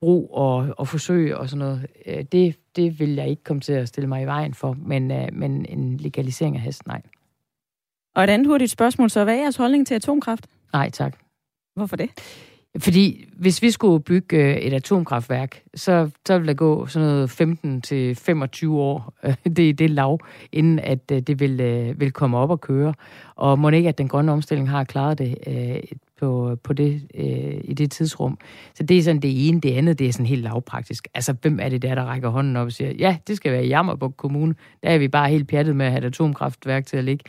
[0.00, 3.72] brug og, og forsøg og sådan noget, øh, det, det vil jeg ikke komme til
[3.72, 7.02] at stille mig i vejen for, men, øh, men en legalisering af has, nej.
[8.14, 10.46] Og et andet hurtigt spørgsmål, så hvad er jeres holdning til atomkraft?
[10.72, 11.18] Nej, tak.
[11.74, 12.10] Hvorfor det?
[12.78, 18.66] Fordi hvis vi skulle bygge øh, et atomkraftværk, så, så ville der gå sådan noget
[18.66, 20.18] 15-25 år, øh, det er det lav,
[20.52, 21.58] inden at øh, det vil,
[22.00, 22.94] vil komme op og køre.
[23.36, 25.38] Og må ikke, at den grønne omstilling har klaret det
[26.20, 28.38] på, på det, øh, i det tidsrum.
[28.74, 29.60] Så det er sådan det ene.
[29.60, 31.08] Det andet, det er sådan helt lavpraktisk.
[31.14, 33.64] Altså, hvem er det der, der rækker hånden op og siger, ja, det skal være
[33.64, 34.54] i Jammerburg Kommune.
[34.82, 37.24] Der er vi bare helt pjattet med at have et atomkraftværk til at ligge.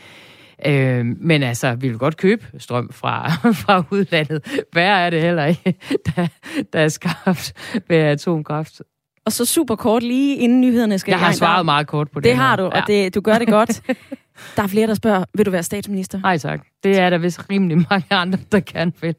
[0.66, 3.30] Øh, men altså, vi vil godt købe strøm fra,
[3.64, 4.64] fra udlandet.
[4.72, 6.28] Hvad er det heller ikke, der,
[6.74, 7.54] der er skabt
[7.88, 8.82] ved atomkraft.
[9.26, 12.24] Og så super kort lige inden nyhederne skal Jeg har svaret meget kort på det.
[12.24, 12.44] Det her.
[12.44, 13.82] har du, og det, du gør det godt.
[14.56, 16.20] Der er flere, der spørger, vil du være statsminister?
[16.20, 16.66] Nej tak.
[16.84, 19.16] Det er der vist rimelig mange andre, der kan vil.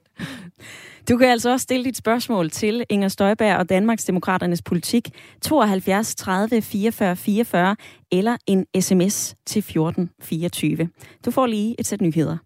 [1.08, 5.08] Du kan altså også stille dit spørgsmål til Inger Støjberg og Danmarks Demokraternes politik
[5.42, 7.76] 72 30 44 44
[8.12, 10.88] eller en sms til 14 24.
[11.24, 12.36] Du får lige et sæt nyheder.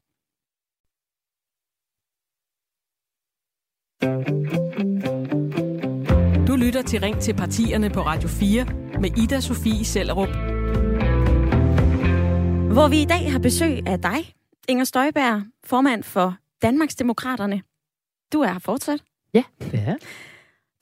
[6.47, 8.67] Du lytter til Ring til partierne på Radio 4
[9.01, 10.29] med Ida Sofie Sellerup.
[12.73, 14.35] Hvor vi i dag har besøg af dig,
[14.69, 17.63] Inger Støjberg, formand for Danmarks Demokraterne.
[18.33, 19.01] Du er her fortsat.
[19.35, 19.97] Ja, det er.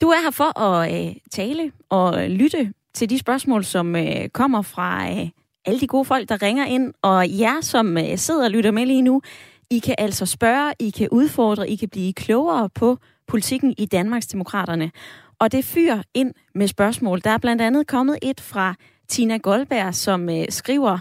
[0.01, 4.61] Du er her for at øh, tale og lytte til de spørgsmål, som øh, kommer
[4.61, 5.29] fra øh,
[5.65, 6.93] alle de gode folk, der ringer ind.
[7.01, 9.21] Og jer, som øh, sidder og lytter med lige nu,
[9.69, 14.27] I kan altså spørge, I kan udfordre, I kan blive klogere på politikken i Danmarks
[14.27, 14.91] Demokraterne.
[15.39, 17.21] Og det fyrer ind med spørgsmål.
[17.23, 18.75] Der er blandt andet kommet et fra
[19.07, 20.99] Tina Goldberg, som øh, skriver,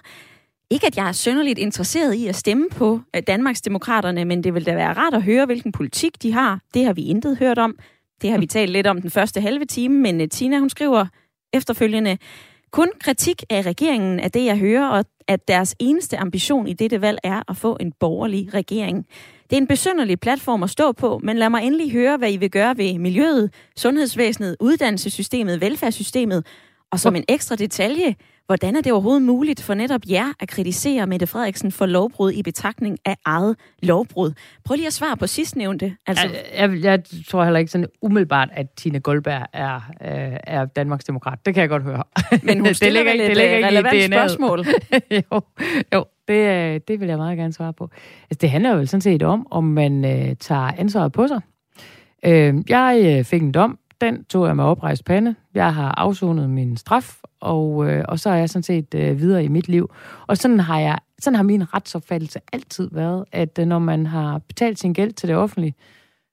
[0.71, 4.55] ikke at jeg er sønderligt interesseret i at stemme på øh, Danmarks Demokraterne, men det
[4.55, 6.61] vil da være rart at høre, hvilken politik de har.
[6.75, 7.79] Det har vi intet hørt om.
[8.23, 11.07] Det har vi talt lidt om den første halve time, men øh, Tina hun skriver
[11.53, 12.19] efterfølgende,
[12.73, 17.01] kun kritik af regeringen er det, jeg hører, og at deres eneste ambition i dette
[17.01, 19.07] valg er at få en borgerlig regering.
[19.51, 22.37] Det er en besynderlig platform at stå på, men lad mig endelig høre, hvad I
[22.37, 26.47] vil gøre ved miljøet, sundhedsvæsenet, uddannelsessystemet, velfærdssystemet,
[26.93, 28.15] og som en ekstra detalje,
[28.51, 32.43] hvordan er det overhovedet muligt for netop jer at kritisere Mette Frederiksen for lovbrud i
[32.43, 34.33] betragtning af eget lovbrud?
[34.65, 35.97] Prøv lige at svare på sidstnævnte.
[36.07, 40.65] Altså, Jeg, jeg, jeg tror heller ikke sådan umiddelbart, at Tina Goldberg er, øh, er
[40.65, 41.47] Danmarks demokrat.
[41.47, 42.03] Det kan jeg godt høre.
[42.43, 44.67] men hun stiller vel et øh, relevant spørgsmål.
[45.33, 45.41] jo,
[45.95, 47.91] jo det, øh, det vil jeg meget gerne svare på.
[48.31, 51.41] Altså, det handler jo sådan set om, om man øh, tager ansvaret på sig.
[52.25, 53.79] Øh, jeg øh, fik en dom.
[54.01, 55.35] Den tog jeg med oprejst pande.
[55.55, 59.45] Jeg har afsonet min straf, og, øh, og så er jeg sådan set øh, videre
[59.45, 59.91] i mit liv.
[60.27, 64.39] Og sådan har, jeg, sådan har min retsopfattelse altid været, at øh, når man har
[64.39, 65.75] betalt sin gæld til det offentlige,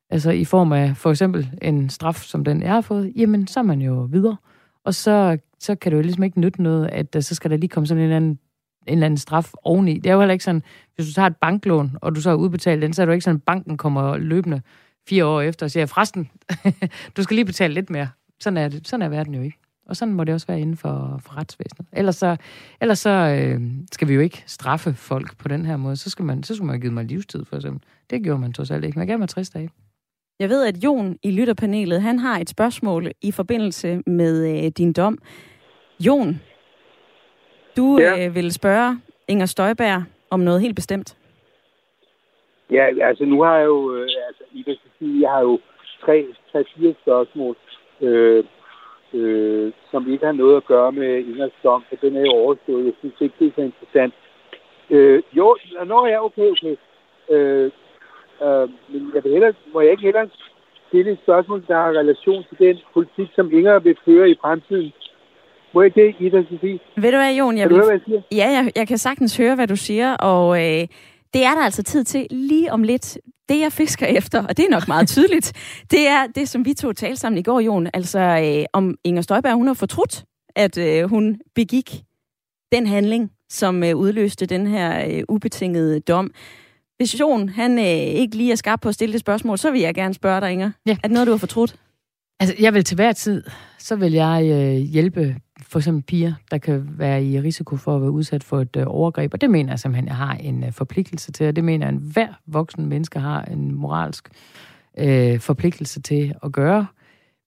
[0.09, 3.59] altså i form af for eksempel en straf, som den jeg har fået, jamen så
[3.59, 4.37] er man jo videre.
[4.85, 7.57] Og så, så kan det jo ligesom ikke nytte noget, at øh, så skal der
[7.57, 8.39] lige komme sådan en eller anden
[8.87, 9.93] en eller anden straf oveni.
[9.93, 10.63] Det er jo heller ikke sådan,
[10.95, 13.13] hvis du tager et banklån, og du så har udbetalt den, så er det jo
[13.13, 14.61] ikke sådan, at banken kommer løbende
[15.09, 16.29] fire år efter og siger, forresten,
[17.17, 18.09] du skal lige betale lidt mere.
[18.39, 19.57] Sådan er, det, sådan er verden jo ikke.
[19.85, 21.87] Og sådan må det også være inden for, for retsvæsenet.
[21.93, 22.37] Ellers så,
[22.81, 25.95] ellers så øh, skal vi jo ikke straffe folk på den her måde.
[25.95, 27.83] Så skal man, så skal man have givet mig livstid, for eksempel.
[28.09, 28.99] Det gjorde man trods alt ikke.
[28.99, 29.69] Man gav mig 60 dage.
[30.39, 34.93] Jeg ved, at Jon i lytterpanelet, han har et spørgsmål i forbindelse med øh, din
[34.93, 35.17] dom.
[35.99, 36.41] Jon,
[37.77, 38.25] du Ja.
[38.27, 41.17] øh, vil spørge Inger Støjberg om noget helt bestemt.
[42.71, 45.59] Ja, altså nu har jeg jo, øh, altså I kan sige, jeg har jo
[46.03, 47.55] tre, tre, fire spørgsmål,
[48.01, 48.43] øh,
[49.13, 52.85] øh, som ikke har noget at gøre med Ingers dom, for den er jo overstået.
[52.85, 54.13] Jeg synes ikke, det er så interessant.
[54.89, 56.75] Øh, jo, nå ja, okay, okay.
[57.29, 57.71] Øh,
[58.45, 60.29] øh, men jeg vil hellere, må jeg ikke hellere
[60.87, 64.91] stille et spørgsmål, der har relation til den politik, som Inger vil føre i fremtiden?
[65.73, 66.79] Må jeg det, Ida Sofie?
[66.95, 67.57] Ved du hvad, Jon?
[67.57, 67.75] Jeg vil...
[67.77, 68.21] høre, hvad jeg siger?
[68.31, 70.87] Ja, jeg, jeg kan sagtens høre, hvad du siger, og øh,
[71.33, 73.17] det er der altså tid til lige om lidt.
[73.49, 75.53] Det, jeg fisker efter, og det er nok meget tydeligt,
[75.91, 77.87] det er det, som vi to talte sammen i går, Jon.
[77.93, 80.23] Altså, øh, om Inger Støjberg, hun har fortrudt,
[80.55, 82.03] at øh, hun begik
[82.71, 86.31] den handling, som øh, udløste den her øh, ubetingede dom.
[86.97, 87.85] Hvis Jon, han øh,
[88.21, 90.51] ikke lige er skarp på at stille det spørgsmål, så vil jeg gerne spørge dig,
[90.51, 90.71] Inger.
[90.85, 90.91] Ja.
[90.91, 91.75] Er det noget, du har fortrudt?
[92.39, 93.43] Altså, jeg vil til hver tid,
[93.77, 98.01] så vil jeg øh, hjælpe for eksempel piger, der kan være i risiko for at
[98.01, 99.33] være udsat for et øh, overgreb.
[99.33, 101.95] Og det mener jeg simpelthen, jeg har en øh, forpligtelse til, og det mener jeg,
[101.95, 104.29] at hver voksen menneske har en moralsk
[104.97, 106.87] øh, forpligtelse til at gøre.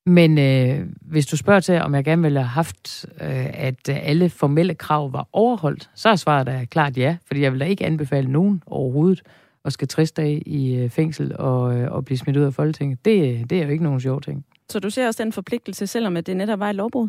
[0.06, 3.96] Men øh, hvis du spørger til, om jeg gerne ville have haft, øh, at øh,
[4.02, 7.64] alle formelle krav var overholdt, så er svaret da klart ja, fordi jeg vil da
[7.64, 9.22] ikke anbefale nogen overhovedet
[9.64, 13.04] at skal 60 dage i øh, fængsel og, øh, og blive smidt ud af Folketinget.
[13.04, 14.44] Det, øh, det er jo ikke nogen sjov ting.
[14.68, 17.08] Så du ser også den forpligtelse, selvom at det netop var et lovbrud?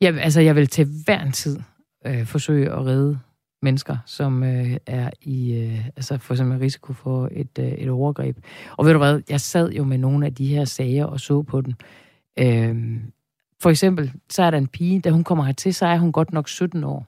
[0.00, 1.60] Ja, altså, jeg vil til hver en tid
[2.06, 3.18] øh, forsøge at redde
[3.62, 8.36] mennesker, som øh, er i øh, altså for eksempel risiko for et, øh, et overgreb.
[8.76, 11.42] Og ved du hvad, jeg sad jo med nogle af de her sager og så
[11.42, 11.74] på dem.
[12.38, 13.00] Øh,
[13.62, 16.32] for eksempel, så er der en pige, da hun kommer hertil, så er hun godt
[16.32, 17.06] nok 17 år.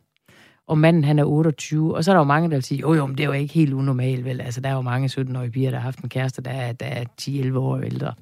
[0.68, 1.96] Og manden, han er 28.
[1.96, 3.32] Og så er der jo mange, der vil sige, jo jo, men det er jo
[3.32, 4.40] ikke helt unormalt, vel?
[4.40, 6.86] Altså, der er jo mange 17-årige piger, der har haft en kæreste, der er, der
[6.86, 8.14] er 10-11 år ældre.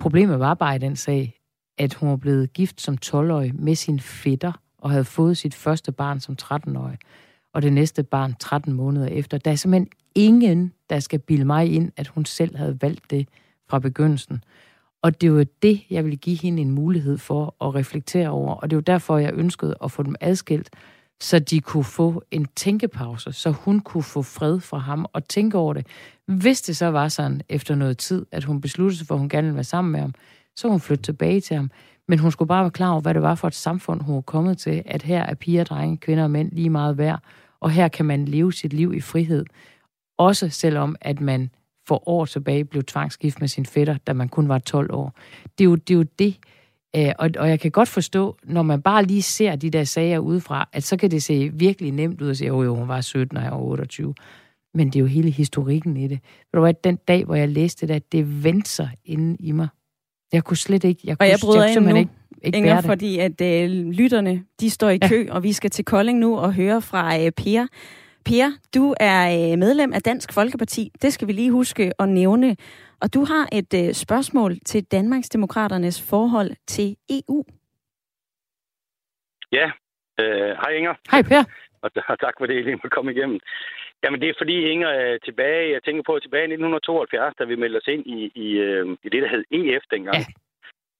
[0.00, 1.34] Problemet var bare i den sag,
[1.78, 5.92] at hun var blevet gift som 12-årig med sin fætter, og havde fået sit første
[5.92, 6.98] barn som 13-årig,
[7.54, 9.38] og det næste barn 13 måneder efter.
[9.38, 13.28] Der er simpelthen ingen, der skal bilde mig ind, at hun selv havde valgt det
[13.68, 14.44] fra begyndelsen.
[15.02, 18.54] Og det er det, jeg vil give hende en mulighed for at reflektere over.
[18.54, 20.70] Og det er derfor, jeg ønskede at få dem adskilt,
[21.20, 25.58] så de kunne få en tænkepause, så hun kunne få fred fra ham og tænke
[25.58, 25.86] over det.
[26.26, 29.28] Hvis det så var sådan efter noget tid, at hun besluttede sig for, at hun
[29.28, 30.14] gerne ville være sammen med ham,
[30.56, 31.70] så hun flytte tilbage til ham.
[32.08, 34.20] Men hun skulle bare være klar over, hvad det var for et samfund, hun var
[34.20, 37.20] kommet til, at her er piger, drenge, kvinder og mænd lige meget værd,
[37.60, 39.44] og her kan man leve sit liv i frihed.
[40.18, 41.50] Også selvom, at man
[41.88, 45.14] for år tilbage blev tvangsgift med sin fætter, da man kun var 12 år.
[45.58, 46.36] Det er jo det, er jo det
[46.96, 50.18] øh, og, og jeg kan godt forstå, når man bare lige ser de der sager
[50.18, 53.00] udefra, at så kan det se virkelig nemt ud at sige, at jo, hun var
[53.00, 54.14] 17, og jeg var 28.
[54.74, 56.20] Men det er jo hele historikken i det.
[56.20, 59.52] Ved du hvad, den dag, hvor jeg læste det, at det vendte sig inde i
[59.52, 59.68] mig.
[60.32, 62.10] Jeg kunne slet ikke, jeg og jeg bryder jeg ind nu, ikke,
[62.42, 65.34] ikke Inger, fordi at øh, lytterne, de står i kø, ja.
[65.34, 67.66] og vi skal til Kolding nu og høre fra øh, Per.
[68.24, 70.90] Per, du er øh, medlem af Dansk Folkeparti.
[71.02, 72.56] Det skal vi lige huske at nævne.
[73.02, 77.44] Og du har et øh, spørgsmål til Danmarksdemokraternes forhold til EU.
[79.52, 79.70] Ja,
[80.20, 80.94] øh, hej Inger.
[81.10, 81.44] Hej Per.
[81.82, 83.40] Og, og tak for det, at komme igennem.
[84.06, 87.56] Jamen det er fordi, Inger, øh, tilbage, jeg tænker på tilbage i 1972, da vi
[87.56, 90.16] meldte os ind i, i, øh, i det, der hed EF dengang.
[90.16, 90.32] Ja.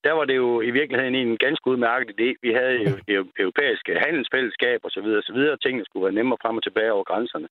[0.04, 2.28] Der var det jo i virkeligheden en ganske udmærket idé.
[2.42, 5.56] Vi havde jo det europæiske handelsfællesskab og så videre, og så videre.
[5.56, 7.48] Tingene skulle være nemmere frem og tilbage over grænserne.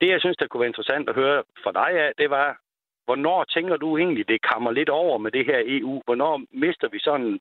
[0.00, 2.58] Det, jeg synes, der kunne være interessant at høre fra dig af, det var,
[3.04, 6.02] hvornår tænker du egentlig, det kommer lidt over med det her EU?
[6.04, 7.40] Hvornår mister vi sådan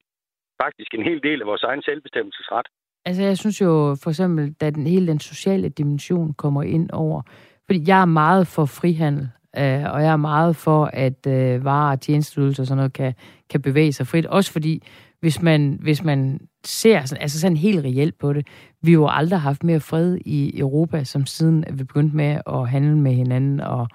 [0.63, 2.67] faktisk en hel del af vores egen selvbestemmelsesret?
[3.05, 7.21] Altså, jeg synes jo for eksempel, da den, hele den sociale dimension kommer ind over,
[7.65, 11.91] fordi jeg er meget for frihandel, øh, og jeg er meget for, at øh, varer
[11.91, 13.13] og tjenesteydelser og sådan noget kan,
[13.49, 14.25] kan bevæge sig frit.
[14.25, 14.83] Også fordi,
[15.19, 18.47] hvis man, hvis man ser sådan, altså sådan helt reelt på det,
[18.81, 22.69] vi har jo aldrig haft mere fred i Europa, som siden vi begyndte med at
[22.69, 23.87] handle med hinanden og,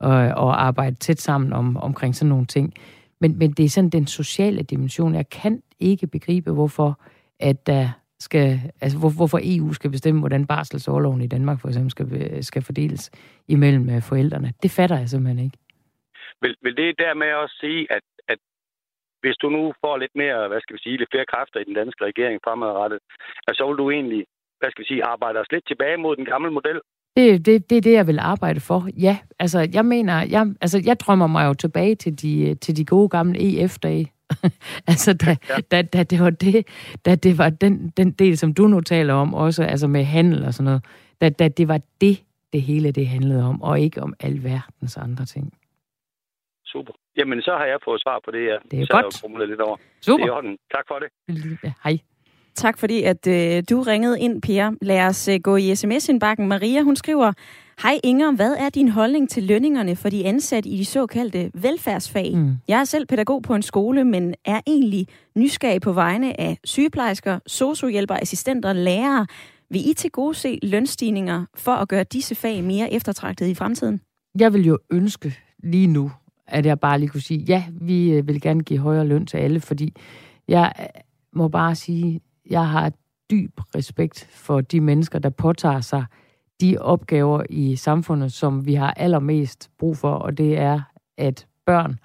[0.00, 2.74] og, og arbejde tæt sammen om, omkring sådan nogle ting.
[3.20, 5.14] Men, men det er sådan den sociale dimension.
[5.14, 7.00] Jeg kan ikke begribe, hvorfor
[7.40, 7.88] at der
[8.20, 12.62] skal, altså hvor, hvorfor EU skal bestemme, hvordan barselsårloven i Danmark for eksempel skal, skal
[12.62, 13.10] fordeles
[13.48, 14.52] imellem øh, forældrene.
[14.62, 15.58] Det fatter jeg simpelthen ikke.
[16.42, 18.38] Vil, vil det dermed også sige, at, at
[19.20, 21.74] hvis du nu får lidt mere, hvad skal vi sige, lidt flere kræfter i den
[21.74, 22.98] danske regering fremadrettet,
[23.48, 24.26] at så vil du egentlig,
[24.58, 26.80] hvad skal vi sige, arbejde os lidt tilbage mod den gamle model?
[27.16, 28.88] Det, det, det er det, jeg vil arbejde for.
[28.96, 32.84] Ja, altså jeg mener, jeg, altså, jeg drømmer mig jo tilbage til de, til de
[32.84, 34.12] gode gamle EF-dage,
[34.90, 35.60] altså, da, ja.
[35.70, 36.66] da, da, det var det,
[37.04, 40.44] da det var den, den del, som du nu taler om, også altså med handel
[40.44, 40.84] og sådan noget,
[41.20, 45.24] da, da det var det, det hele det handlede om, og ikke om alverdens andre
[45.24, 45.52] ting.
[46.64, 46.92] Super.
[47.16, 48.56] Jamen, så har jeg fået svar på det, ja.
[48.70, 49.40] Det er så godt.
[49.40, 49.76] Jeg lidt over.
[50.00, 50.24] Super.
[50.24, 50.58] Det er orden.
[50.74, 51.08] Tak for det.
[51.64, 51.98] Ja, hej.
[52.58, 54.70] Tak fordi, at øh, du ringede ind, Pia.
[54.82, 56.48] Lad os øh, gå i sms-indbakken.
[56.48, 57.32] Maria, hun skriver,
[57.82, 62.36] Hej Inger, hvad er din holdning til lønningerne for de ansatte i de såkaldte velfærdsfag?
[62.36, 62.56] Mm.
[62.68, 67.38] Jeg er selv pædagog på en skole, men er egentlig nysgerrig på vegne af sygeplejersker,
[67.46, 69.26] sociohjælpere, assistenter, lærere.
[69.70, 74.00] Vil I til gode se lønstigninger for at gøre disse fag mere eftertragtede i fremtiden?
[74.38, 76.12] Jeg vil jo ønske lige nu,
[76.46, 79.36] at jeg bare lige kunne sige, ja, vi øh, vil gerne give højere løn til
[79.36, 79.94] alle, fordi
[80.48, 80.86] jeg øh,
[81.32, 82.92] må bare sige, jeg har
[83.30, 86.04] dyb respekt for de mennesker, der påtager sig
[86.60, 90.80] de opgaver i samfundet, som vi har allermest brug for, og det er,
[91.16, 91.98] at børn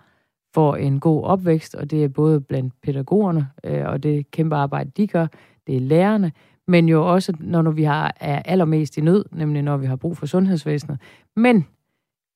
[0.54, 4.92] får en god opvækst, og det er både blandt pædagogerne, øh, og det kæmpe arbejde,
[4.98, 5.28] de gør,
[5.68, 6.32] det er lærerne,
[6.68, 10.18] men jo også, når vi har, er allermest i nød, nemlig når vi har brug
[10.18, 11.00] for sundhedsvæsenet.
[11.36, 11.68] Men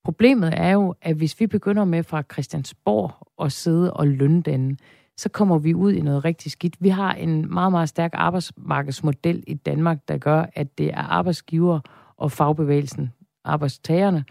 [0.04, 3.12] problemet er jo, at hvis vi begynder med fra Christiansborg
[3.46, 4.80] at sidde og lønne den,
[5.18, 6.76] så kommer vi ud i noget rigtig skidt.
[6.80, 11.80] Vi har en meget, meget stærk arbejdsmarkedsmodel i Danmark, der gør, at det er arbejdsgiver
[12.18, 14.26] og fagbevægelsen, arbejdstagerne,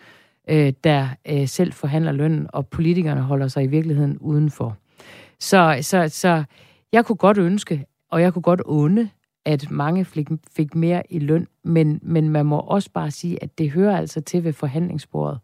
[0.51, 4.77] øh, der øh, selv forhandler lønnen, og politikerne holder sig i virkeligheden udenfor.
[5.41, 6.45] Så, så, så
[6.93, 9.11] jeg kunne godt ønske, og jeg kunne godt onde,
[9.45, 13.59] at mange fik, fik mere i løn, men, men man må også bare sige, at
[13.59, 15.39] det hører altså til ved forhandlingsbordet.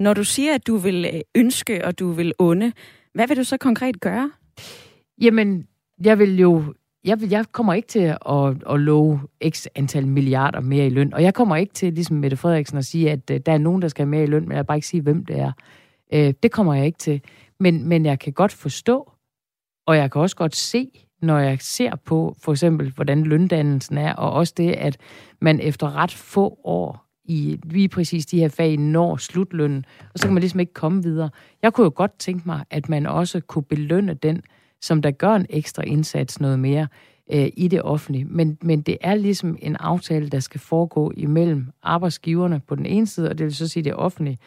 [0.00, 2.72] Når du siger, at du vil ønske, og du vil unde,
[3.14, 4.30] hvad vil du så konkret gøre?
[5.20, 5.66] Jamen,
[6.04, 6.74] jeg vil jo
[7.04, 11.22] jeg, jeg kommer ikke til at, at love x antal milliarder mere i løn, og
[11.22, 13.88] jeg kommer ikke til, ligesom Mette Frederiksen, at sige, at uh, der er nogen, der
[13.88, 15.52] skal have mere i løn, men jeg vil bare ikke sige, hvem det er.
[16.14, 17.22] Uh, det kommer jeg ikke til.
[17.60, 19.12] Men, men jeg kan godt forstå,
[19.86, 20.90] og jeg kan også godt se,
[21.22, 24.96] når jeg ser på for eksempel, hvordan løndannelsen er, og også det, at
[25.40, 30.26] man efter ret få år i lige præcis de her fag når slutlønnen, og så
[30.26, 31.30] kan man ligesom ikke komme videre.
[31.62, 34.42] Jeg kunne jo godt tænke mig, at man også kunne belønne den,
[34.80, 36.88] som der gør en ekstra indsats noget mere
[37.32, 38.24] øh, i det offentlige.
[38.24, 43.06] Men, men det er ligesom en aftale, der skal foregå imellem arbejdsgiverne på den ene
[43.06, 44.38] side, og det vil så sige det offentlige,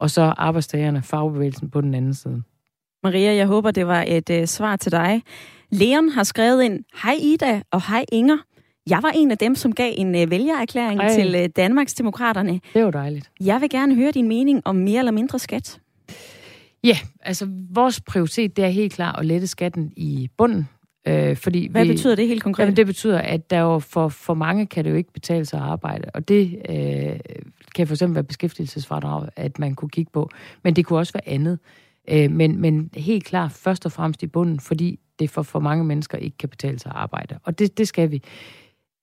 [0.00, 2.42] og så arbejdstagerne, fagbevægelsen på den anden side.
[3.02, 5.22] Maria, jeg håber, det var et øh, svar til dig.
[5.70, 8.36] Leon har skrevet ind, Hej Ida og hej Inger.
[8.90, 11.14] Jeg var en af dem, som gav en uh, vælgererklæring Ej.
[11.14, 12.60] til uh, Danmarks Demokraterne.
[12.74, 13.30] Det var dejligt.
[13.40, 15.80] Jeg vil gerne høre din mening om mere eller mindre skat.
[16.84, 20.68] Ja, altså vores prioritet det er helt klart at lette skatten i bunden.
[21.08, 22.64] Øh, fordi Hvad vi, betyder det helt konkret?
[22.64, 25.60] Jamen, det betyder, at der jo for, for mange kan det jo ikke betale sig
[25.60, 26.10] at arbejde.
[26.14, 27.18] Og det øh,
[27.74, 30.30] kan for eksempel være beskæftigelsesfradrag, at man kunne kigge på.
[30.64, 31.58] Men det kunne også være andet.
[32.10, 35.84] Øh, men, men helt klart først og fremmest i bunden, fordi det for, for mange
[35.84, 37.38] mennesker ikke kan betale sig at arbejde.
[37.44, 38.22] Og det, det skal vi.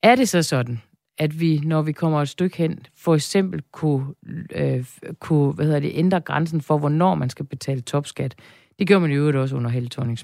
[0.04, 0.82] Er det så sådan,
[1.18, 4.14] at vi, når vi kommer et stykke hen, for eksempel kunne,
[4.56, 4.86] øh,
[5.20, 8.36] kunne hvad hedder det, ændre grænsen for, hvornår man skal betale topskat.
[8.80, 10.18] Det gjorde man i øvrigt også under Helle thorning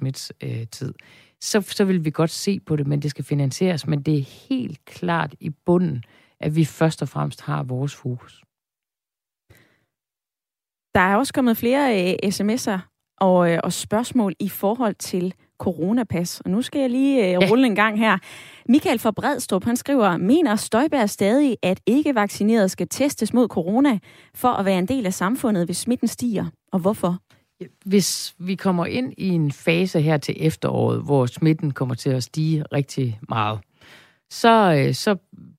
[0.43, 0.93] øh, tid.
[1.41, 3.87] Så, så vil vi godt se på det, men det skal finansieres.
[3.87, 6.03] Men det er helt klart i bunden,
[6.39, 8.43] at vi først og fremmest har vores fokus.
[10.95, 12.79] Der er også kommet flere øh, sms'er
[13.17, 16.41] og, øh, og spørgsmål i forhold til coronapas.
[16.41, 17.69] Og nu skal jeg lige øh, rulle ja.
[17.69, 18.17] en gang her.
[18.69, 23.99] Michael fra Bredstrup, han skriver, mener Støjberg stadig, at ikke-vaccinerede skal testes mod corona
[24.35, 26.45] for at være en del af samfundet, hvis smitten stiger?
[26.71, 27.17] Og hvorfor?
[27.85, 32.23] Hvis vi kommer ind i en fase her til efteråret, hvor smitten kommer til at
[32.23, 33.59] stige rigtig meget,
[34.29, 35.15] så, øh, så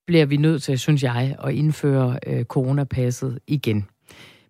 [0.07, 3.87] bliver vi nødt til, synes jeg, at indføre øh, coronapasset igen.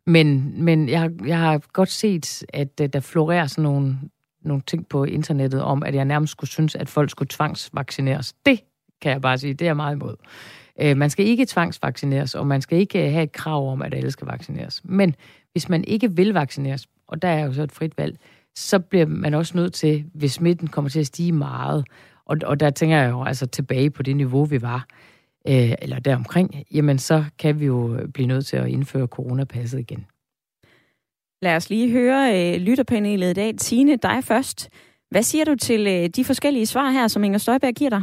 [0.06, 3.98] Men, men jeg, jeg har godt set, at øh, der florerer sådan nogle,
[4.42, 8.32] nogle ting på internettet om, at jeg nærmest skulle synes, at folk skulle tvangsvaccineres.
[8.46, 8.60] Det
[9.00, 10.16] kan jeg bare sige, det er jeg meget imod.
[10.80, 13.94] Øh, man skal ikke tvangsvaccineres, og man skal ikke øh, have et krav om, at
[13.94, 14.80] alle skal vaccineres.
[14.84, 15.14] Men
[15.52, 18.18] hvis man ikke vil vaccineres, og der er jo så et frit valg,
[18.54, 21.84] så bliver man også nødt til, hvis smitten kommer til at stige meget,
[22.24, 24.86] og, og der tænker jeg jo altså tilbage på det niveau, vi var,
[25.48, 30.06] øh, eller deromkring, jamen så kan vi jo blive nødt til at indføre coronapasset igen.
[31.42, 33.54] Lad os lige høre øh, lytterpanelet i dag.
[33.58, 34.70] Tine, dig først.
[35.10, 38.02] Hvad siger du til øh, de forskellige svar her, som Inger Støjberg giver dig?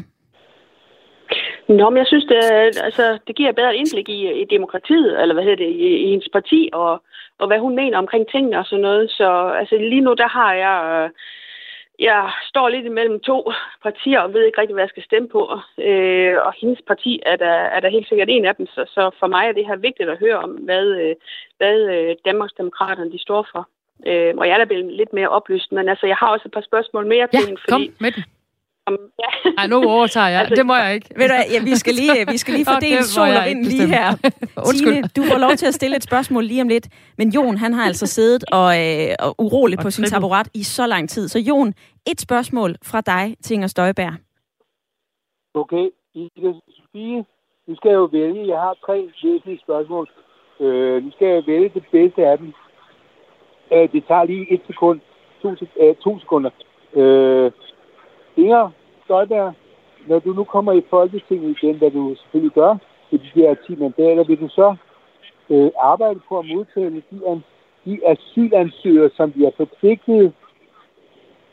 [1.69, 2.41] Nå, men jeg synes, det,
[2.87, 6.29] altså, det giver bedre indblik i, i demokratiet, eller hvad hedder det, i, i hendes
[6.33, 7.03] parti, og,
[7.39, 9.11] og hvad hun mener omkring tingene og sådan noget.
[9.11, 9.29] Så
[9.59, 10.77] altså, lige nu, der har jeg...
[11.03, 11.09] Øh,
[11.99, 13.51] jeg står lidt imellem to
[13.83, 15.59] partier og ved ikke rigtig, hvad jeg skal stemme på.
[15.77, 18.67] Øh, og hendes parti er der, er der helt sikkert en af dem.
[18.67, 21.15] Så, så for mig er det her vigtigt at høre om, hvad, øh,
[21.57, 23.67] hvad øh, Danmarksdemokraterne de står for.
[24.07, 26.51] Øh, og jeg er da blevet lidt mere oplyst, men altså, jeg har også et
[26.51, 27.61] par spørgsmål mere til ja, hende.
[27.69, 28.23] Fordi, kom med den.
[28.91, 29.49] Ja.
[29.57, 30.39] Ej, nu overtager jeg.
[30.39, 31.09] altså, det må jeg ikke.
[31.17, 34.07] Ved du, ja, vi, skal lige, vi skal lige fordele sol og vind lige her.
[34.71, 36.87] Tine, du får lov til at stille et spørgsmål lige om lidt.
[37.17, 40.63] Men Jon, han har altså siddet og, øh, og urolig og på sin taburet i
[40.63, 41.27] så lang tid.
[41.27, 41.73] Så Jon,
[42.11, 44.13] et spørgsmål fra dig til Inger Støjberg.
[45.53, 45.89] Okay.
[46.77, 47.25] Sofie,
[47.67, 48.47] nu skal jeg jo vælge.
[48.47, 50.09] Jeg har tre væsentlige spørgsmål.
[50.59, 52.53] Øh, nu skal jeg vælge det bedste af dem.
[53.73, 54.99] Øh, det tager lige et sekund.
[55.41, 56.49] To, øh, to sekunder.
[56.93, 57.51] Øh,
[58.37, 58.71] Inger
[59.05, 59.53] Støjberg,
[60.07, 62.73] når du nu kommer i Folketinget igen, hvad du selvfølgelig gør,
[63.09, 64.75] til de her 10 mandater, vil du så
[65.49, 67.03] øh, arbejde på at modtage de,
[67.85, 70.33] de asylansøgere, som vi har forpligtet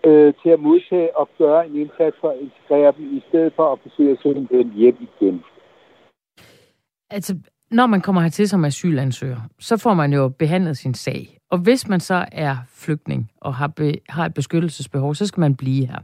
[0.07, 3.73] øh, til at modtage og gøre en indsats for at integrere dem, i stedet for
[3.73, 5.45] at forsøge at sende dem hjem igen?
[7.11, 7.35] Altså,
[7.71, 11.39] når man kommer hertil som asylansøger, så får man jo behandlet sin sag.
[11.55, 15.55] Og hvis man så er flygtning og har, be, har et beskyttelsesbehov, så skal man
[15.55, 15.99] blive her.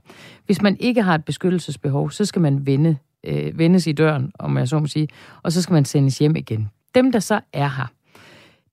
[0.46, 4.58] Hvis man ikke har et beskyttelsesbehov, så skal man vende, øh, vendes i døren, om
[4.58, 5.08] jeg så må sige,
[5.42, 6.70] og så skal man sendes hjem igen.
[6.94, 7.86] Dem, der så er her,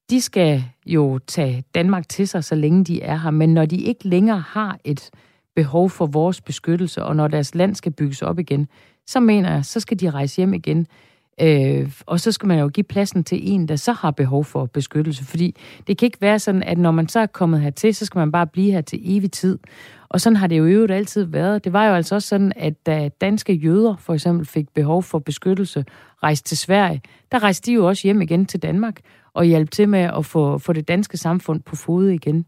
[0.10, 3.32] de skal jo tage Danmark til sig, så længe de er her.
[3.32, 5.10] Men når de ikke længere har et
[5.56, 8.68] behov for vores beskyttelse, og når deres land skal bygges op igen,
[9.08, 10.88] så mener jeg, så skal de rejse hjem igen.
[11.42, 14.66] Øh, og så skal man jo give pladsen til en, der så har behov for
[14.66, 15.26] beskyttelse.
[15.26, 15.56] Fordi
[15.88, 18.32] det kan ikke være sådan, at når man så er kommet hertil, så skal man
[18.32, 19.60] bare blive her til evig tid.
[20.10, 21.64] Og sådan har det jo i øvrigt altid været.
[21.64, 25.20] Det var jo altså også sådan, at da danske jøder for eksempel fik behov for
[25.20, 25.86] beskyttelse,
[26.24, 29.00] rejste til Sverige, der rejste de jo også hjem igen til Danmark
[29.34, 32.46] og hjalp til med at få, få det danske samfund på fod igen.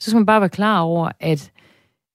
[0.00, 1.50] Så skal man bare være klar over, at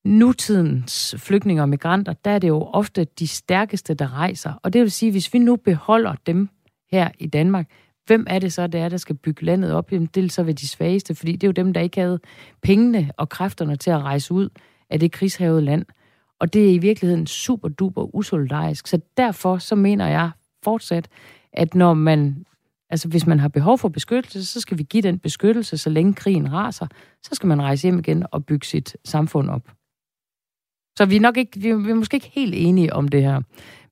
[0.05, 4.53] nutidens flygtninge og migranter, der er det jo ofte de stærkeste, der rejser.
[4.63, 6.49] Og det vil sige, hvis vi nu beholder dem
[6.91, 7.69] her i Danmark,
[8.05, 9.91] hvem er det så, der er, der skal bygge landet op?
[9.91, 12.19] Jamen, det er så ved de svageste, fordi det er jo dem, der ikke havde
[12.61, 14.49] pengene og kræfterne til at rejse ud
[14.89, 15.85] af det krigshavede land.
[16.39, 18.87] Og det er i virkeligheden super duper usolidarisk.
[18.87, 20.31] Så derfor så mener jeg
[20.63, 21.07] fortsat,
[21.53, 22.45] at når man,
[22.89, 26.13] altså hvis man har behov for beskyttelse, så skal vi give den beskyttelse, så længe
[26.13, 26.87] krigen raser.
[27.23, 29.71] Så skal man rejse hjem igen og bygge sit samfund op.
[30.95, 33.21] Så vi er nok ikke, vi er, vi er måske ikke helt enige om det
[33.23, 33.41] her.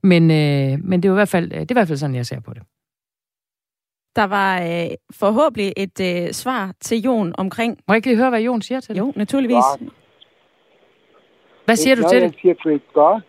[0.03, 2.25] Men, øh, men det, er i hvert fald, det er i hvert fald sådan, jeg
[2.25, 2.63] ser på det.
[4.15, 4.89] Der var øh,
[5.19, 7.71] forhåbentlig et øh, svar til Jon omkring...
[7.87, 9.01] Må jeg ikke lige høre, hvad Jon siger til det?
[9.01, 9.65] Jo, naturligvis.
[9.81, 9.87] Ja.
[11.65, 12.39] Hvad siger du til jeg det?
[12.41, 13.21] siger great God,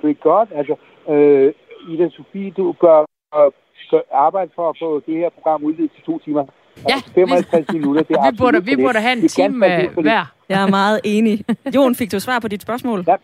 [0.00, 0.74] great God, altså,
[1.12, 1.54] øh,
[1.92, 2.98] Ida Sofie, du gør,
[3.36, 3.52] øh,
[3.90, 6.44] gør arbejde for at få det her program udvidet til to timer.
[6.88, 9.98] Ja, Altså, 55 minutter, det er Vi burde, vi burde have en Det time øh,
[9.98, 10.32] hver.
[10.48, 11.44] Jeg er meget enig.
[11.74, 13.04] Jon, fik du svar på dit spørgsmål?
[13.08, 13.16] Ja.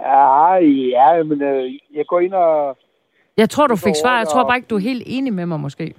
[0.00, 2.76] Ja, ja, men øh, jeg går ind og...
[3.36, 4.18] Jeg tror, du fik svar.
[4.18, 5.94] Jeg tror bare ikke, du er helt enig med mig, måske.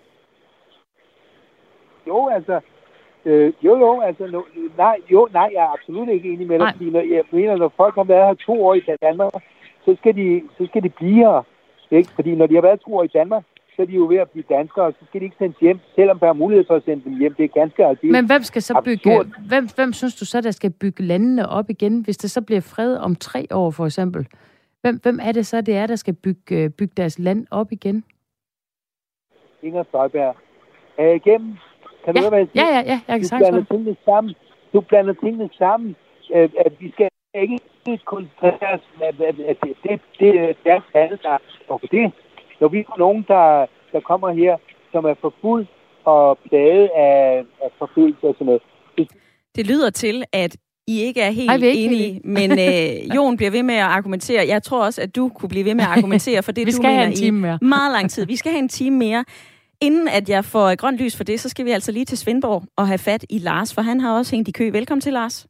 [2.08, 2.60] Jo, altså...
[3.26, 4.28] Øh, jo, jo, altså...
[4.28, 4.42] No,
[4.78, 6.74] nej, jo, nej, jeg er absolut ikke enig med dig, Nej.
[6.74, 9.32] fordi når, jeg mener, når folk har været her to år i Danmark,
[9.86, 11.44] så skal de, så skal de blive her.
[11.92, 12.10] Ikke?
[12.16, 13.44] Fordi når de har været to år i Danmark,
[13.82, 15.80] så er de jo ved at blive danskere, og så skal de ikke sendes hjem,
[15.96, 17.34] selvom der er mulighed for at sende dem hjem.
[17.34, 18.12] Det er ganske aldeles.
[18.12, 19.12] Men hvem skal så bygge...
[19.12, 19.28] absurd.
[19.48, 22.62] Hvem, hvem synes du så, der skal bygge landene op igen, hvis det så bliver
[22.62, 24.28] fred om tre år, for eksempel?
[24.82, 27.72] Hvem, hvem er det så, det er, der skal bygge, øh, bygge deres land op
[27.72, 28.04] igen?
[29.64, 30.36] Inger Støjberg.
[30.98, 31.54] Er jeg igennem?
[32.06, 32.68] Kan du Ja, høre, hvad jeg siger?
[32.68, 34.34] ja, ja, ja jeg kan du blander tingene sammen.
[34.74, 35.96] Du blander tingene sammen.
[36.34, 37.60] At, at vi skal ikke
[38.06, 42.12] koncentrere os at, det, det, det er deres handel, der for det.
[42.62, 44.58] Når vi får nogen, der, der kommer her,
[44.92, 45.70] som er forfulgt
[46.06, 48.62] og plaget af, af forfølgelse og sådan noget.
[49.56, 50.58] Det lyder til, at
[50.88, 53.76] I ikke er helt Ej, vi er ikke enige, men øh, Jon bliver ved med
[53.76, 54.48] at argumentere.
[54.48, 56.76] Jeg tror også, at du kunne blive ved med at argumentere for det, Vi du
[56.76, 57.60] skal mener have en time i mere.
[57.62, 58.26] meget lang tid.
[58.26, 59.26] Vi skal have en time mere.
[59.82, 62.64] Inden at jeg får grønt lys for det, så skal vi altså lige til Svendborg
[62.78, 64.72] og have fat i Lars, for han har også hængt i kø.
[64.72, 65.48] Velkommen til, Lars.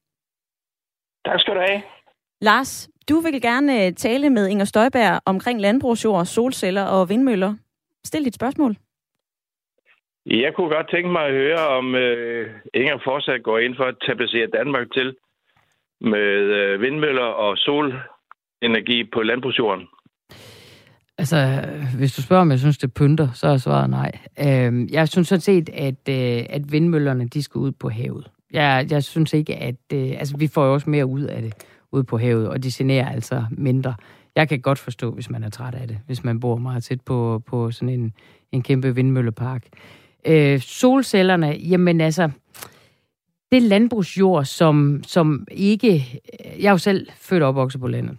[1.26, 1.82] Tak skal du have.
[2.42, 7.54] Lars, du vil gerne øh, tale med Inger Støjberg omkring landbrugsjord, solceller og vindmøller.
[8.06, 8.76] Stil dit spørgsmål.
[10.26, 13.96] Jeg kunne godt tænke mig at høre, om øh, Inger fortsat går ind for at
[14.08, 15.16] tapassere Danmark til
[16.02, 19.88] med øh, vindmøller og solenergi på landbrugsjorden.
[21.18, 21.38] Altså,
[21.98, 24.12] hvis du spørger, om jeg synes, det pynter, så er svaret nej.
[24.40, 28.28] Øhm, jeg synes sådan set, at, øh, at vindmøllerne, de skal ud på havet.
[28.54, 29.76] Jeg, jeg synes ikke, at...
[29.94, 31.54] Øh, altså, vi får jo også mere ud af det
[31.92, 33.96] ude på havet, og de generer altså mindre.
[34.36, 37.02] Jeg kan godt forstå, hvis man er træt af det, hvis man bor meget tæt
[37.02, 38.14] på, på sådan en,
[38.52, 39.68] en kæmpe vindmøllepark.
[40.26, 42.30] Øh, solcellerne, jamen altså,
[43.52, 46.22] det er landbrugsjord, som, som ikke...
[46.60, 48.18] Jeg er jo selv født og opvokset på landet.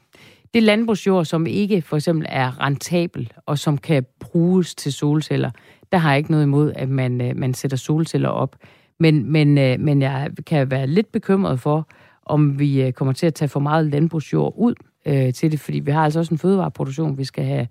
[0.55, 5.51] Det er landbrugsjord, som ikke for eksempel er rentabel, og som kan bruges til solceller.
[5.93, 8.57] Der har jeg ikke noget imod, at man, øh, man sætter solceller op.
[9.01, 11.89] Men, men, øh, men jeg kan være lidt bekymret for,
[12.27, 14.75] om vi øh, kommer til at tage for meget landbrugsjord ud
[15.07, 17.69] øh, til det, fordi vi har altså også en fødevareproduktion, vi skal have,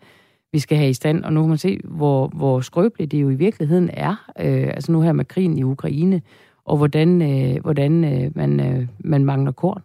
[0.51, 3.29] vi skal have i stand, og nu kan man se, hvor, hvor skrøbeligt det jo
[3.29, 6.21] i virkeligheden er, øh, altså nu her med krigen i Ukraine,
[6.65, 9.81] og hvordan, øh, hvordan øh, man, øh, man mangler korn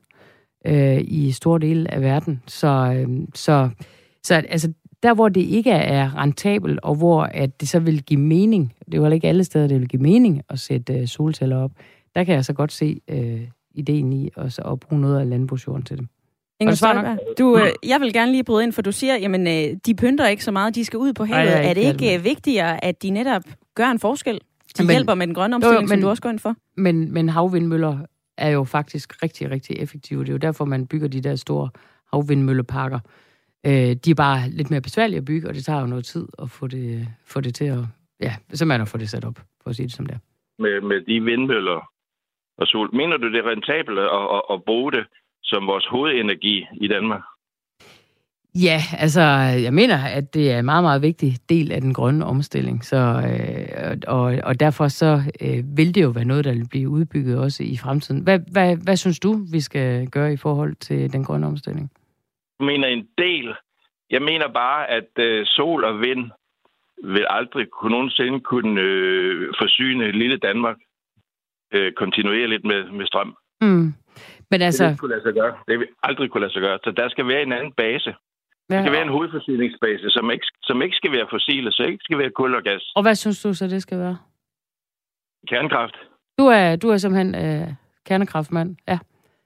[0.66, 2.42] øh, i store dele af verden.
[2.46, 3.70] Så, øh, så,
[4.22, 8.20] så altså, der, hvor det ikke er rentabelt, og hvor at det så vil give
[8.20, 11.06] mening, det er jo heller ikke alle steder, det vil give mening at sætte øh,
[11.06, 11.70] solceller op,
[12.14, 13.40] der kan jeg så godt se øh,
[13.76, 16.08] ideen i at, at bruge noget af landbrugsjorden til det.
[16.60, 16.74] Inger?
[16.74, 19.94] Støjberg, du, øh, jeg vil gerne lige bryde ind, for du siger, jamen, øh, de
[19.94, 21.46] pynter ikke så meget, de skal ud på havet.
[21.50, 23.42] jeg er er det ikke øh, vigtigere, at de netop
[23.74, 24.34] gør en forskel?
[24.78, 26.38] De Men- hjælper med den grønne omstilling, Jo, jo, som men- du også går ind
[26.38, 26.54] for.
[26.76, 27.98] Men, men havvindmøller
[28.38, 30.20] er jo faktisk rigtig, rigtig effektive.
[30.20, 31.68] Det er jo derfor, man bygger de der store
[32.12, 32.98] havvindmølleparker.
[33.66, 36.26] Øh, de er bare lidt mere besværlige at bygge, og det tager jo noget tid
[36.42, 37.78] at få det, få det til at...
[38.20, 40.18] Ja, simpelthen at få det sat op, for at sige det som det er.
[40.62, 41.88] Med, med de vindmøller
[42.58, 42.94] og sol.
[42.94, 45.04] Mener du, det er rentabelt at, at, at bruge det
[45.42, 47.22] som vores hovedenergi i Danmark?
[48.54, 49.20] Ja, altså,
[49.66, 52.84] jeg mener, at det er en meget, meget vigtig del af den grønne omstilling.
[52.84, 56.88] Så, øh, og, og derfor så øh, vil det jo være noget, der vil blive
[56.88, 58.22] udbygget også i fremtiden.
[58.22, 61.90] Hvad, hvad, hvad synes du, vi skal gøre i forhold til den grønne omstilling?
[62.60, 63.54] Jeg mener en del.
[64.10, 66.30] Jeg mener bare, at øh, sol og vind
[67.04, 70.76] vil aldrig kunne nogensinde kunne øh, forsyne lille Danmark
[71.78, 73.30] øh, kontinuerligt med, med strøm.
[73.60, 73.94] Mm.
[74.50, 75.54] Men Altså, det vil kunne lade sig gøre.
[75.68, 76.78] Det vil aldrig kunne lade sig gøre.
[76.84, 78.10] Så der skal være en anden base.
[78.10, 78.14] Der
[78.68, 82.18] hvad, skal være en hovedforsyningsbase, som ikke, som ikke skal være fossile, så ikke skal
[82.18, 82.92] være kul og gas.
[82.96, 84.16] og hvad synes du så, det skal være?
[85.48, 85.96] Kernekraft.
[86.38, 87.68] Du er, du er simpelthen øh,
[88.06, 88.76] kernekraftmand.
[88.88, 88.98] Ja.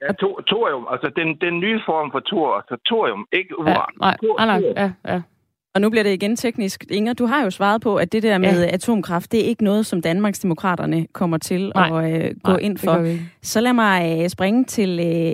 [0.03, 3.69] Ja, to, thorium, altså den, den nye form for thor, altså thorium, ikke uran.
[3.69, 4.77] ja nej, Thor- nej, nej, thorium.
[4.77, 5.23] ja, ja.
[5.75, 6.85] Og nu bliver det igen teknisk.
[6.91, 8.75] Inger, du har jo svaret på, at det der med ja.
[8.75, 12.05] atomkraft, det er ikke noget, som Danmarksdemokraterne kommer til Nej.
[12.05, 13.17] at øh, gå Nej, ind for.
[13.43, 15.33] Så lad mig øh, springe til øh,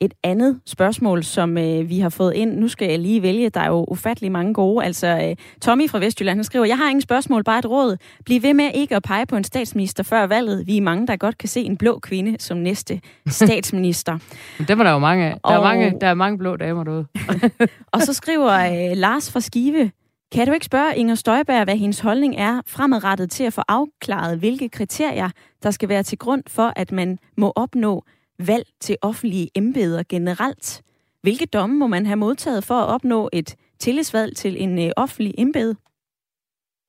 [0.00, 2.54] et andet spørgsmål, som øh, vi har fået ind.
[2.58, 3.48] Nu skal jeg lige vælge.
[3.50, 4.84] Der er jo ufattelig mange gode.
[4.84, 7.96] Altså, øh, Tommy fra Vestjylland, han skriver, jeg har ingen spørgsmål, bare et råd.
[8.24, 10.66] Bliv ved med ikke at pege på en statsminister før valget.
[10.66, 14.18] Vi er mange, der godt kan se en blå kvinde som næste statsminister.
[14.68, 15.38] Dem er der jo mange af.
[15.44, 17.06] Der, er Og- mange, der er mange blå damer derude.
[17.92, 18.52] Og så skriver
[18.90, 19.90] øh, Lars fra Skive,
[20.32, 24.38] kan du ikke spørge Inger Støjberg, hvad hendes holdning er fremadrettet til at få afklaret,
[24.38, 25.30] hvilke kriterier,
[25.62, 28.04] der skal være til grund for, at man må opnå
[28.46, 30.82] valg til offentlige embeder generelt.
[31.22, 35.34] Hvilke domme må man have modtaget for at opnå et tillidsvalg til en øh, offentlig
[35.38, 35.76] embede?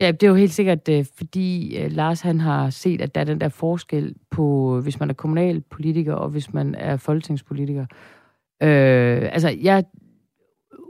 [0.02, 3.22] Ja, det er jo helt sikkert, øh, fordi øh, Lars han har set, at der
[3.22, 7.86] er den der forskel på, øh, hvis man er kommunalpolitiker og hvis man er folketingspolitiker.
[8.64, 9.84] Øh, altså, jeg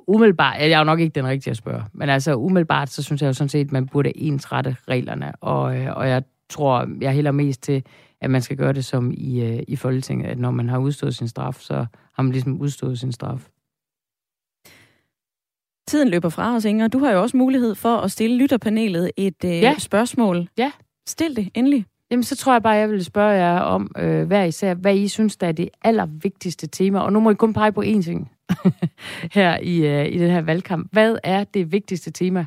[0.07, 3.21] umiddelbart, jeg er jo nok ikke den rigtige at spørge, men altså umiddelbart, så synes
[3.21, 5.61] jeg jo sådan set, at man burde ensrette reglerne, og,
[5.95, 7.83] og jeg tror, jeg hælder mest til,
[8.21, 11.15] at man skal gøre det som i, øh, i Folketinget, at når man har udstået
[11.15, 13.49] sin straf, så har man ligesom udstået sin straf.
[15.87, 16.87] Tiden løber fra os, Inger.
[16.87, 19.75] Du har jo også mulighed for at stille lytterpanelet et øh, ja.
[19.77, 20.49] spørgsmål.
[20.57, 20.71] Ja.
[21.07, 21.85] Stil det endelig.
[22.11, 25.07] Jamen, så tror jeg bare, jeg vil spørge jer om øh, hver især, hvad I
[25.07, 26.99] synes, der er det allervigtigste tema.
[26.99, 28.31] Og nu må I kun pege på én ting
[29.37, 30.87] her i, øh, i den her valgkamp.
[30.91, 32.45] Hvad er det vigtigste tema?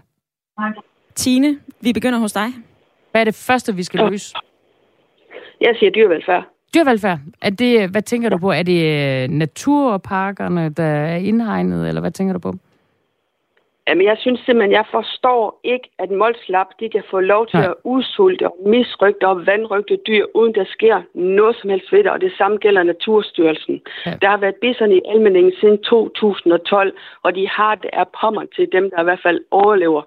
[1.15, 2.49] Tine, vi begynder hos dig.
[3.11, 4.35] Hvad er det første, vi skal løse?
[5.63, 6.45] Jeg siger dyrevelfærd.
[6.75, 7.19] Dyrvelfærd.
[7.43, 8.51] Er det, hvad tænker du på?
[8.51, 12.53] Er det øh, naturparkerne, der er indhegnet, eller hvad tænker du på?
[13.89, 17.71] Jamen, jeg synes simpelthen, jeg forstår ikke, at Molslap, de kan få lov til ja.
[17.71, 22.11] at udsulte og misrygte og vandrygte dyr, uden der sker noget som helst ved det,
[22.11, 23.81] og det samme gælder Naturstyrelsen.
[24.07, 24.15] Ja.
[24.23, 26.93] Der har været bison i almindingen siden 2012,
[27.23, 30.03] og de har det af pommer til dem, der i hvert fald overlever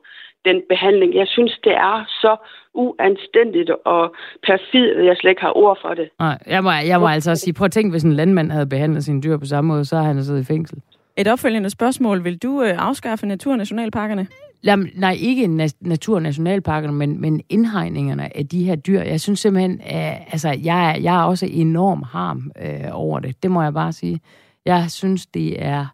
[0.45, 1.15] den behandling.
[1.15, 2.35] Jeg synes, det er så
[2.73, 4.15] uanstændigt og
[4.47, 6.09] perfid, at jeg slet ikke har ord for det.
[6.19, 9.03] Nej, jeg må, jeg må altså sige, prøv at tænke, hvis en landmand havde behandlet
[9.03, 10.77] sine dyr på samme måde, så har han siddet i fængsel.
[11.17, 12.23] Et opfølgende spørgsmål.
[12.23, 14.27] Vil du øh, afskaffe naturnationalparkerne?
[14.63, 19.01] Jamen, nej, ikke na- naturnationalparkerne, men, men indhegningerne af de her dyr.
[19.01, 23.43] Jeg synes simpelthen, øh, altså, jeg, er, jeg er også enorm harm øh, over det.
[23.43, 24.19] Det må jeg bare sige.
[24.65, 25.85] Jeg synes, det er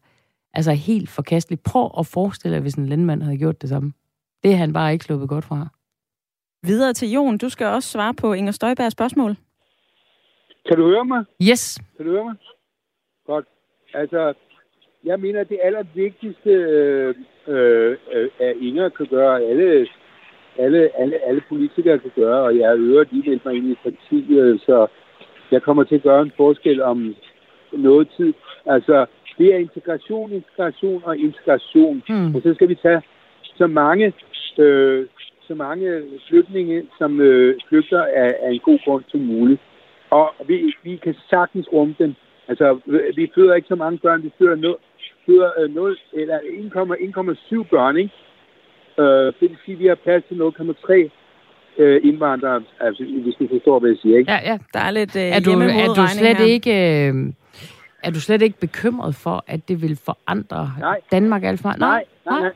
[0.53, 1.63] altså helt forkasteligt.
[1.63, 3.93] Prøv at forestille dig, hvis en landmand havde gjort det samme.
[4.43, 5.67] Det er han bare ikke sluppet godt fra.
[6.63, 7.37] Videre til Jon.
[7.37, 9.35] Du skal også svare på Inger Støjbergs spørgsmål.
[10.67, 11.25] Kan du høre mig?
[11.49, 11.79] Yes.
[11.97, 12.35] Kan du høre mig?
[13.25, 13.45] Godt.
[13.93, 14.33] Altså,
[15.03, 17.15] jeg mener, at det allervigtigste, øh,
[17.47, 17.97] øh,
[18.39, 19.87] at Inger kan gøre, alle,
[20.57, 24.61] alle, alle, alle politikere kan gøre, og jeg øvrigt lige meldt mig ind i partiet,
[24.65, 24.87] så
[25.51, 27.15] jeg kommer til at gøre en forskel om
[27.73, 28.33] noget tid.
[28.65, 29.05] Altså,
[29.37, 32.03] det er integration, integration og integration.
[32.07, 32.35] Hmm.
[32.35, 33.01] Og så skal vi tage
[33.61, 34.13] så mange,
[34.57, 35.05] øh,
[35.47, 35.87] så mange
[36.27, 39.61] flygtninge, som øh, flygter af, af en god grund som muligt.
[40.09, 42.13] Og vi, vi kan sagtens rumme dem.
[42.47, 42.79] Altså,
[43.15, 44.73] vi føder ikke så mange børn, vi føder, no,
[45.25, 48.13] føder øh, 0, eller 1,7 børn, ikke?
[48.99, 51.09] Øh, det vil sige, at vi har plads til 0,3
[51.77, 54.31] øh, indvandrere, altså, hvis du forstår, hvad jeg siger, ikke?
[54.31, 56.45] Ja, ja, der er lidt øh, Er du, er du slet her.
[56.45, 56.71] ikke...
[57.07, 57.13] Øh,
[58.03, 60.99] er du slet ikke bekymret for, at det vil forandre Nej.
[61.11, 61.79] Danmark alt for meget?
[61.79, 62.41] Nej, nej, nej.
[62.41, 62.51] nej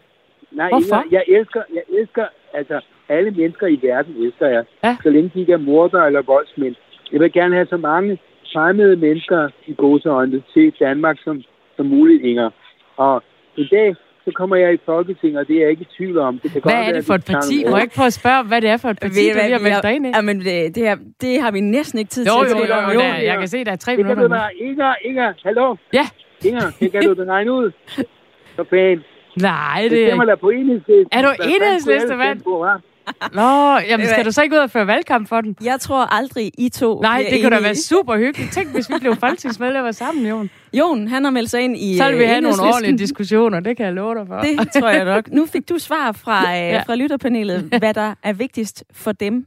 [0.56, 0.96] Hvorfor?
[0.96, 2.80] Inger, jeg elsker, jeg elsker, altså
[3.10, 4.64] alle mennesker i verden elsker jeg.
[4.84, 4.98] Ja.
[5.04, 6.76] Så længe de ikke er mordere eller voldsmænd.
[7.12, 8.18] Jeg vil gerne have så mange
[8.54, 11.42] fremmede mennesker i gåseøjne til Danmark som,
[11.76, 12.50] som muligt, Inger.
[12.98, 13.24] Og
[13.58, 13.96] i dag,
[14.26, 16.40] så kommer jeg i Folketinget, og det er jeg ikke i tvivl om.
[16.40, 17.64] Det kan Hvad godt er det for et parti?
[17.70, 19.44] Må jeg ikke prøve at spørge, hvad det er for et parti, Ved du hvad,
[19.50, 20.10] lige har meldt dig ind i?
[20.16, 22.58] Jamen, det, det, her, det har vi næsten ikke tid Jo, til.
[22.58, 22.92] jo, at jo, tale om.
[22.94, 24.36] jo, der, jeg kan se, der er tre Det kan minutter du nu.
[24.36, 25.76] da, Inger, Inger, hallo?
[25.94, 26.06] Ja.
[26.46, 27.72] Inger, det kan du da regne ud.
[28.56, 29.02] Så pænt.
[29.42, 30.32] Nej, Det det er stemmer ikke.
[30.32, 31.08] da på enhedslisten.
[31.12, 32.40] Er du Hvad fanden enhedsliste, skulle jeg mand?
[32.40, 32.92] stemme på, hva'?
[33.34, 35.56] Nå, jamen skal du så ikke ud og føre valgkamp for den?
[35.64, 38.52] Jeg tror aldrig, I to Nej, det kunne da være super hyggeligt.
[38.54, 40.50] Tænk, hvis vi blev folketingsmedlemmer sammen, Jon.
[40.74, 43.60] Jon, han har meldt sig ind i Så ville vi øh, have nogle ordentlige diskussioner,
[43.60, 44.40] det kan jeg love dig for.
[44.40, 45.32] Det tror jeg nok.
[45.32, 46.82] Nu fik du svar fra, øh, Ja.
[46.88, 49.46] fra lytterpanelet, hvad der er vigtigst for dem.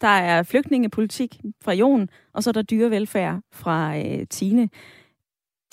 [0.00, 4.68] Der er flygtningepolitik fra Jon, og så er der dyrevelfærd fra øh, Tine.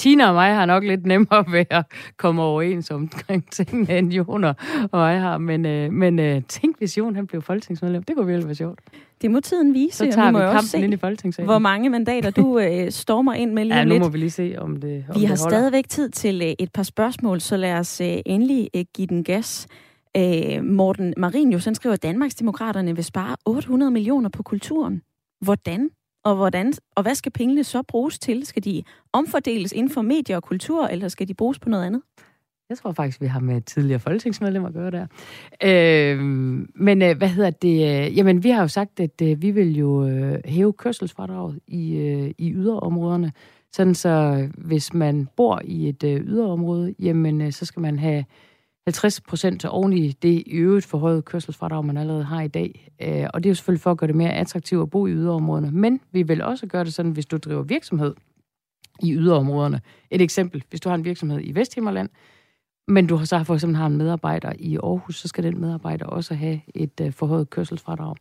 [0.02, 1.86] Tina og mig har nok lidt nemmere ved at
[2.18, 4.56] komme overens omkring tingene, end Jon og
[5.12, 5.38] jeg har.
[5.38, 8.04] Men, øh, men øh, tænk, hvis Jon han blev folketingsmedlem.
[8.04, 8.80] Det kunne virkelig være sjovt.
[9.22, 11.48] Det må tiden vise, Så tager vi også kampen ind i se, folketingssalen.
[11.48, 14.04] hvor mange mandater du øh, stormer ind med lige Ja, nu lidt.
[14.04, 15.50] må vi lige se, om det om Vi det har holder.
[15.50, 19.24] stadigvæk tid til øh, et par spørgsmål, så lad os øh, endelig øh, give den
[19.24, 19.68] gas.
[20.18, 25.02] Øh, Morten Marinius, han skriver, at Danmarksdemokraterne vil spare 800 millioner på kulturen.
[25.42, 25.90] Hvordan?
[26.24, 28.46] Og, hvordan, og hvad skal pengene så bruges til?
[28.46, 32.02] Skal de omfordeles inden for medier og kultur, eller skal de bruges på noget andet?
[32.70, 35.08] Jeg tror faktisk, vi har med tidligere folketingsmedlemmer at gøre der.
[35.64, 36.20] Øh,
[36.76, 38.06] men øh, hvad hedder det?
[38.08, 41.96] Øh, jamen, vi har jo sagt, at øh, vi vil jo øh, hæve kørselsfradraget i,
[41.96, 43.32] øh, i yderområderne.
[43.72, 48.26] Sådan så, hvis man bor i et øh, yderområde, jamen, øh, så skal man have
[48.86, 52.92] 50 procent oven i det i øvrigt forhøjet kørselsfradrag, man allerede har i dag.
[53.02, 55.12] Øh, og det er jo selvfølgelig for at gøre det mere attraktivt at bo i
[55.12, 55.72] yderområderne.
[55.72, 58.16] Men vi vil også gøre det sådan, hvis du driver virksomhed
[59.04, 59.82] i yderområderne.
[60.12, 62.10] Et eksempel, hvis du har en virksomhed i Vesthimmerland,
[62.88, 66.06] men du har så for eksempel har en medarbejder i Aarhus, så skal den medarbejder
[66.06, 68.16] også have et øh, forhøjet kørselsfradrag.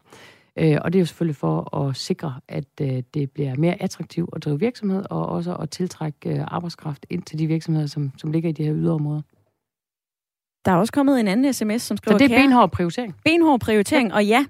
[0.57, 2.79] Øh, og det er jo selvfølgelig for at sikre, at
[3.15, 7.47] det bliver mere attraktivt at drive virksomhed, og også at tiltrække arbejdskraft ind til de
[7.47, 9.23] virksomheder, som, som ligger i de her yderområder.
[10.65, 12.19] Der er også kommet en anden sms, som skriver...
[12.19, 13.15] Så det er benhård prioritering?
[13.25, 14.45] Benhård prioritering, og ja,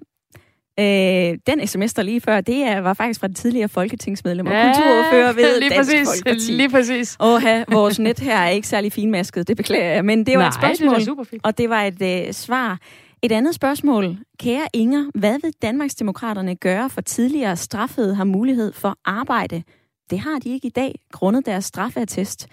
[0.81, 4.53] Øh, den sms, der lige før, det er, var faktisk fra det tidligere folketingsmedlem og
[4.53, 6.53] ja, kulturordfører ved lige Dansk præcis, Folkeparti.
[6.53, 7.17] Lige præcis.
[7.19, 7.43] Og
[7.73, 10.05] vores net her er ikke særlig finmasket, det beklager jeg.
[10.05, 11.47] Men det var Nej, et spørgsmål, det super fint.
[11.47, 12.79] og det var et øh, svar.
[13.23, 14.19] Et andet spørgsmål.
[14.39, 19.63] Kære Inger, hvad vil Danmarksdemokraterne gøre for tidligere straffede har mulighed for arbejde?
[20.11, 22.49] Det har de ikke i dag, grundet deres straffeattest.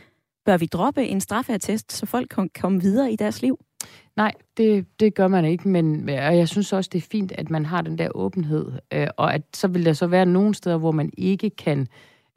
[0.48, 3.60] Bør vi droppe en straffeattest, så folk kan komme videre i deres liv?
[4.16, 7.50] Nej, det, det gør man ikke, men og jeg synes også, det er fint, at
[7.50, 10.78] man har den der åbenhed, øh, og at så vil der så være nogle steder,
[10.78, 11.88] hvor man ikke kan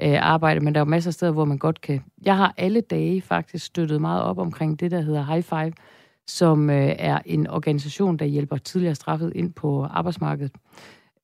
[0.03, 2.05] øh, arbejde, men der er jo masser af steder, hvor man godt kan.
[2.25, 5.73] Jeg har alle dage faktisk støttet meget op omkring det, der hedder High Five,
[6.27, 10.53] som øh, er en organisation, der hjælper tidligere straffet ind på arbejdsmarkedet.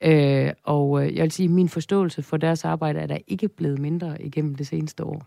[0.01, 3.49] Øh, og øh, jeg vil sige, at min forståelse for deres arbejde er der ikke
[3.49, 5.27] blevet mindre igennem det seneste år.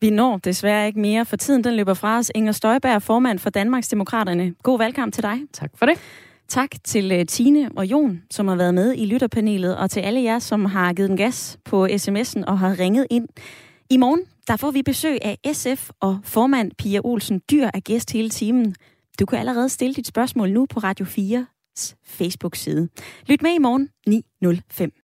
[0.00, 2.30] Vi når desværre ikke mere, for tiden den løber fra os.
[2.34, 4.54] Inger Støjberg, formand for Danmarks Demokraterne.
[4.62, 5.40] God valgkamp til dig.
[5.52, 5.98] Tak for det.
[6.48, 10.22] Tak til uh, Tine og Jon, som har været med i lytterpanelet, og til alle
[10.22, 13.28] jer, som har givet den gas på sms'en og har ringet ind.
[13.90, 18.12] I morgen der får vi besøg af SF og formand Pia Olsen Dyr er gæst
[18.12, 18.74] hele timen.
[19.20, 22.88] Du kan allerede stille dit spørgsmål nu på Radio 4's Facebook-side.
[23.26, 24.90] Lyt med i morgen 9.05.